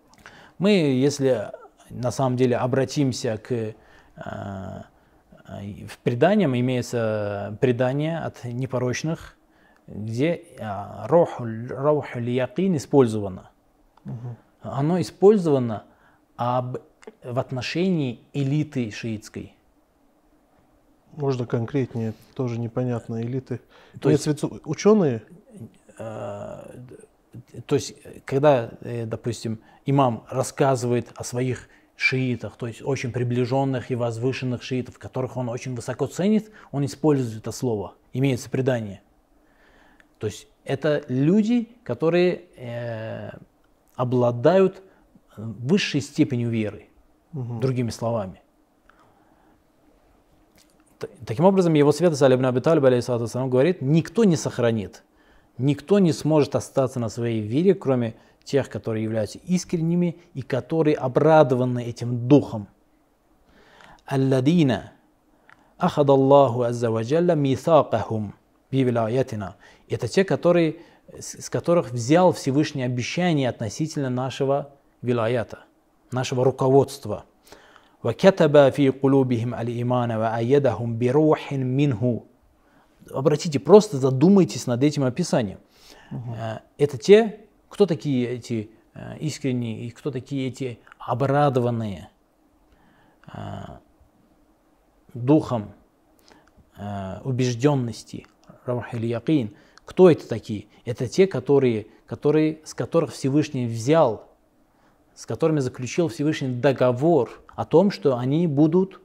Мы, 0.58 0.72
если 0.72 1.52
на 1.90 2.12
самом 2.12 2.38
деле 2.38 2.58
обратимся 2.58 3.38
к 3.38 3.52
э, 3.52 3.74
э, 4.16 4.84
в 5.88 5.98
преданиям, 6.00 6.58
имеется 6.58 7.58
предание 7.62 8.20
от 8.20 8.44
непорочных, 8.44 9.38
где 9.88 10.36
э, 10.36 11.06
роху 11.08 11.46
якин 11.46 12.76
использовано. 12.78 13.50
Оно 14.62 15.00
использовано 15.02 15.84
об, 16.36 16.78
в 17.24 17.40
отношении 17.40 18.22
элиты 18.34 18.92
шиитской. 18.92 19.56
Можно 21.14 21.46
конкретнее, 21.46 22.14
тоже 22.34 22.60
непонятно, 22.60 23.22
элиты. 23.22 23.62
То 24.00 24.10
есть- 24.10 24.24
ученые? 24.66 25.24
Э, 25.98 26.80
то 27.66 27.76
есть, 27.76 27.94
э, 28.04 28.20
когда, 28.26 28.72
э, 28.82 29.06
допустим, 29.06 29.60
имам 29.86 30.26
рассказывает 30.30 31.12
о 31.16 31.24
своих 31.24 31.68
шиитах, 31.96 32.56
то 32.56 32.68
есть 32.68 32.82
очень 32.82 33.12
приближенных 33.12 33.92
и 33.92 33.96
возвышенных 33.96 34.64
шиитов, 34.64 34.98
которых 34.98 35.36
он 35.36 35.50
очень 35.50 35.76
высоко 35.76 36.08
ценит, 36.08 36.52
он 36.72 36.86
использует 36.86 37.40
это 37.40 37.52
слово, 37.52 37.96
имеется 38.14 38.50
предание. 38.50 39.02
То 40.18 40.28
есть 40.28 40.48
это 40.64 41.04
люди, 41.10 41.70
которые 41.84 42.46
э, 42.56 43.32
обладают 43.96 44.82
высшей 45.36 46.02
степенью 46.02 46.50
веры, 46.50 46.88
другими 47.34 47.90
словами. 47.90 48.42
Таким 51.26 51.46
образом, 51.46 51.74
его 51.74 51.92
святость 51.92 52.22
Али 52.22 52.36
ибн 52.36 52.46
Аби 52.46 52.60
Талиб, 52.60 52.84
алейхиссалату 52.84 53.24
вассалам, 53.24 53.50
говорит, 53.50 53.82
никто 53.82 54.24
не 54.26 54.36
сохранит, 54.36 55.04
никто 55.58 56.00
не 56.00 56.12
сможет 56.12 56.56
остаться 56.56 57.00
на 57.00 57.10
своей 57.10 57.42
вере, 57.42 57.74
кроме 57.74 58.16
тех, 58.44 58.70
которые 58.70 59.04
являются 59.04 59.40
искренними 59.40 60.18
и 60.34 60.42
которые 60.42 60.96
обрадованы 60.96 61.84
этим 61.84 62.28
духом. 62.28 62.68
Алладина 64.06 64.92
ахад 65.78 66.10
Аллаху 66.10 66.64
азза 66.64 66.90
ва 66.90 67.04
джалла 67.04 67.36
мисакахум 67.36 68.34
би 68.72 68.84
вилаятина. 68.84 69.56
Это 69.88 70.08
те, 70.08 70.24
которые, 70.24 70.78
с 71.18 71.50
которых 71.50 71.92
взял 71.92 72.34
Всевышний 72.34 72.84
обещание 72.84 73.50
относительно 73.50 74.10
нашего 74.10 74.72
вилаята, 75.02 75.60
нашего 76.12 76.44
руководства. 76.44 77.26
وكتب 78.05 78.69
في 78.69 78.89
قلوبهم 78.89 79.55
الإيمان 79.55 80.13
وأيدهم 80.13 80.99
بروح 80.99 81.53
منه 81.53 82.25
Обратите, 83.11 83.59
просто 83.59 83.99
задумайтесь 83.99 84.67
над 84.67 84.83
этим 84.83 85.05
описанием. 85.05 85.59
Э, 86.11 86.61
Это 86.79 86.97
те, 86.97 87.41
кто 87.69 87.85
такие 87.85 88.29
эти 88.31 88.71
э, 88.95 89.19
искренние, 89.19 89.87
и 89.87 89.91
кто 89.91 90.11
такие 90.11 90.49
эти 90.49 90.79
обрадованные 90.99 92.09
э, 93.31 93.39
духом 95.13 95.73
э, 96.79 97.21
убежденности, 97.25 98.27
равах 98.65 98.95
или 98.95 99.07
якин. 99.07 99.55
Кто 99.85 100.11
это 100.11 100.27
такие? 100.27 100.69
Это 100.87 101.07
те, 101.07 101.27
которые, 101.27 101.89
которые, 102.07 102.61
с 102.65 102.73
которых 102.73 103.13
Всевышний 103.13 103.67
взял 103.67 104.29
с 105.15 105.27
которыми 105.27 105.61
заключил 105.61 106.09
Всевышний 106.09 106.49
договор 106.49 107.31
о 107.60 107.66
том, 107.66 107.92
что 107.92 108.18
они 108.18 108.48
будут 108.48 109.02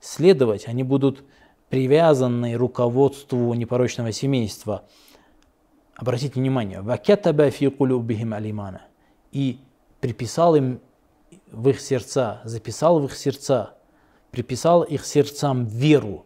следовать, 0.00 0.66
они 0.66 0.84
будут 0.84 1.22
привязаны 1.68 2.54
руководству 2.54 3.52
непорочного 3.52 4.10
семейства. 4.10 4.84
Обратите 5.96 6.40
внимание, 6.40 6.80
«Вакятаба 6.80 7.50
фи 7.50 7.68
кулюбихим 7.68 8.32
алимана» 8.32 8.80
и 9.32 9.58
приписал 10.00 10.56
им 10.56 10.80
в 11.52 11.68
их 11.68 11.78
сердца, 11.78 12.40
записал 12.44 13.00
в 13.00 13.04
их 13.04 13.14
сердца, 13.14 13.74
приписал 14.30 14.82
их 14.82 15.04
сердцам 15.04 15.66
веру. 15.66 16.24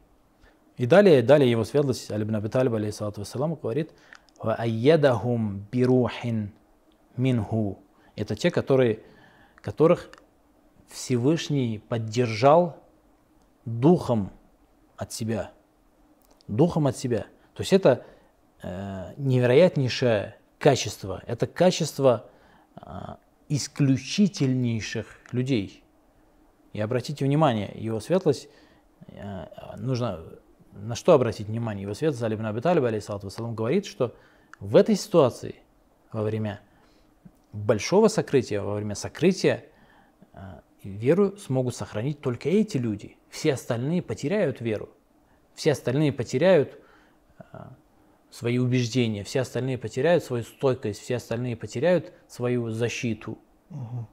И 0.76 0.86
далее, 0.86 1.22
далее 1.22 1.50
его 1.50 1.64
светлость, 1.64 2.08
Алибн 2.12 2.36
Аби 2.36 2.46
Талиб, 2.46 2.74
алейхиссалату 2.74 3.22
вассалам, 3.22 3.56
говорит, 3.56 3.90
«Ваайядахум 4.40 5.66
бирухин 5.72 6.52
минху». 7.16 7.80
Это 8.14 8.36
те, 8.36 8.52
которые, 8.52 9.00
которых 9.56 10.12
Всевышний 10.88 11.78
поддержал 11.78 12.82
духом 13.64 14.30
от 14.96 15.12
себя. 15.12 15.52
Духом 16.48 16.86
от 16.86 16.96
себя. 16.96 17.26
То 17.54 17.62
есть 17.62 17.72
это 17.72 18.04
э, 18.62 19.12
невероятнейшее 19.16 20.36
качество. 20.58 21.22
Это 21.26 21.46
качество 21.46 22.28
э, 22.76 23.16
исключительнейших 23.48 25.06
людей. 25.32 25.82
И 26.72 26.80
обратите 26.80 27.24
внимание, 27.24 27.72
его 27.74 28.00
светлость, 28.00 28.48
э, 29.08 29.46
нужно 29.76 30.20
на 30.72 30.94
что 30.94 31.12
обратить 31.12 31.46
внимание? 31.46 31.82
Его 31.82 31.94
светлость 31.94 32.22
Алибн 32.22 32.46
Абиталиб, 32.46 32.84
алейхиссалату 32.84 33.26
вассалам, 33.26 33.54
говорит, 33.54 33.86
что 33.86 34.14
в 34.60 34.76
этой 34.76 34.96
ситуации, 34.96 35.56
во 36.12 36.22
время 36.22 36.60
большого 37.52 38.08
сокрытия, 38.08 38.60
во 38.60 38.74
время 38.74 38.94
сокрытия, 38.94 39.64
э, 40.32 40.60
веру 40.88 41.36
смогут 41.36 41.74
сохранить 41.74 42.20
только 42.20 42.48
эти 42.48 42.76
люди. 42.76 43.16
Все 43.30 43.54
остальные 43.54 44.02
потеряют 44.02 44.60
веру. 44.60 44.90
Все 45.54 45.72
остальные 45.72 46.12
потеряют 46.12 46.78
э, 47.38 47.58
свои 48.30 48.58
убеждения, 48.58 49.22
все 49.22 49.40
остальные 49.40 49.78
потеряют 49.78 50.24
свою 50.24 50.42
стойкость, 50.42 51.00
все 51.00 51.16
остальные 51.16 51.56
потеряют 51.56 52.12
свою 52.28 52.70
защиту. 52.70 53.38
Угу. 53.70 54.08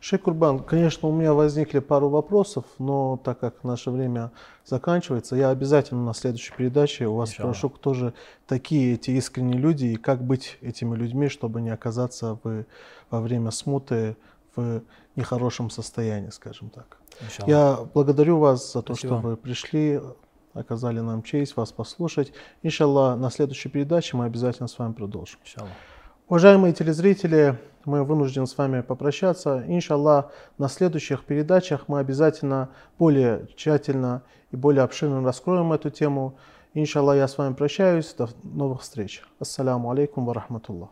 Шейх 0.00 0.22
Курбан, 0.22 0.60
конечно, 0.60 1.08
у 1.10 1.12
меня 1.12 1.34
возникли 1.34 1.78
пару 1.78 2.08
вопросов, 2.08 2.64
но 2.78 3.20
так 3.22 3.38
как 3.38 3.64
наше 3.64 3.90
время 3.90 4.32
заканчивается, 4.64 5.36
я 5.36 5.50
обязательно 5.50 6.02
на 6.02 6.14
следующей 6.14 6.54
передаче 6.56 7.06
у 7.06 7.16
вас 7.16 7.32
спрошу, 7.32 7.68
кто 7.68 7.92
же 7.92 8.14
такие 8.46 8.94
эти 8.94 9.10
искренние 9.10 9.58
люди 9.58 9.86
и 9.86 9.96
как 9.96 10.24
быть 10.24 10.56
этими 10.62 10.96
людьми, 10.96 11.28
чтобы 11.28 11.60
не 11.60 11.68
оказаться 11.68 12.38
в, 12.42 12.64
во 13.10 13.20
время 13.20 13.50
смуты 13.50 14.16
в 14.56 14.82
нехорошем 15.16 15.70
состоянии, 15.70 16.30
скажем 16.30 16.70
так. 16.70 16.98
Иншаллах. 17.20 17.48
Я 17.48 17.78
благодарю 17.94 18.38
вас 18.38 18.72
за 18.72 18.82
то, 18.82 18.94
Спасибо. 18.94 19.18
что 19.18 19.28
вы 19.28 19.36
пришли, 19.36 20.00
оказали 20.54 21.00
нам 21.00 21.22
честь 21.22 21.56
вас 21.56 21.72
послушать. 21.72 22.32
Иншаллах, 22.62 23.18
на 23.18 23.30
следующей 23.30 23.68
передаче 23.68 24.16
мы 24.16 24.24
обязательно 24.24 24.68
с 24.68 24.78
вами 24.78 24.92
продолжим. 24.92 25.40
Иншаллах. 25.42 25.72
Уважаемые 26.28 26.72
телезрители, 26.72 27.58
мы 27.84 28.04
вынуждены 28.04 28.46
с 28.46 28.56
вами 28.56 28.82
попрощаться. 28.82 29.64
Иншаллах, 29.66 30.32
на 30.58 30.68
следующих 30.68 31.24
передачах 31.24 31.84
мы 31.88 31.98
обязательно 31.98 32.68
более 32.98 33.48
тщательно 33.56 34.22
и 34.50 34.56
более 34.56 34.84
обширно 34.84 35.22
раскроем 35.22 35.72
эту 35.72 35.90
тему. 35.90 36.36
Иншаллах, 36.74 37.16
я 37.16 37.26
с 37.26 37.36
вами 37.36 37.54
прощаюсь. 37.54 38.14
До 38.14 38.28
новых 38.44 38.82
встреч. 38.82 39.24
Ассаляму 39.40 39.90
алейкум 39.90 40.24
ва 40.24 40.34
рахматуллах. 40.34 40.90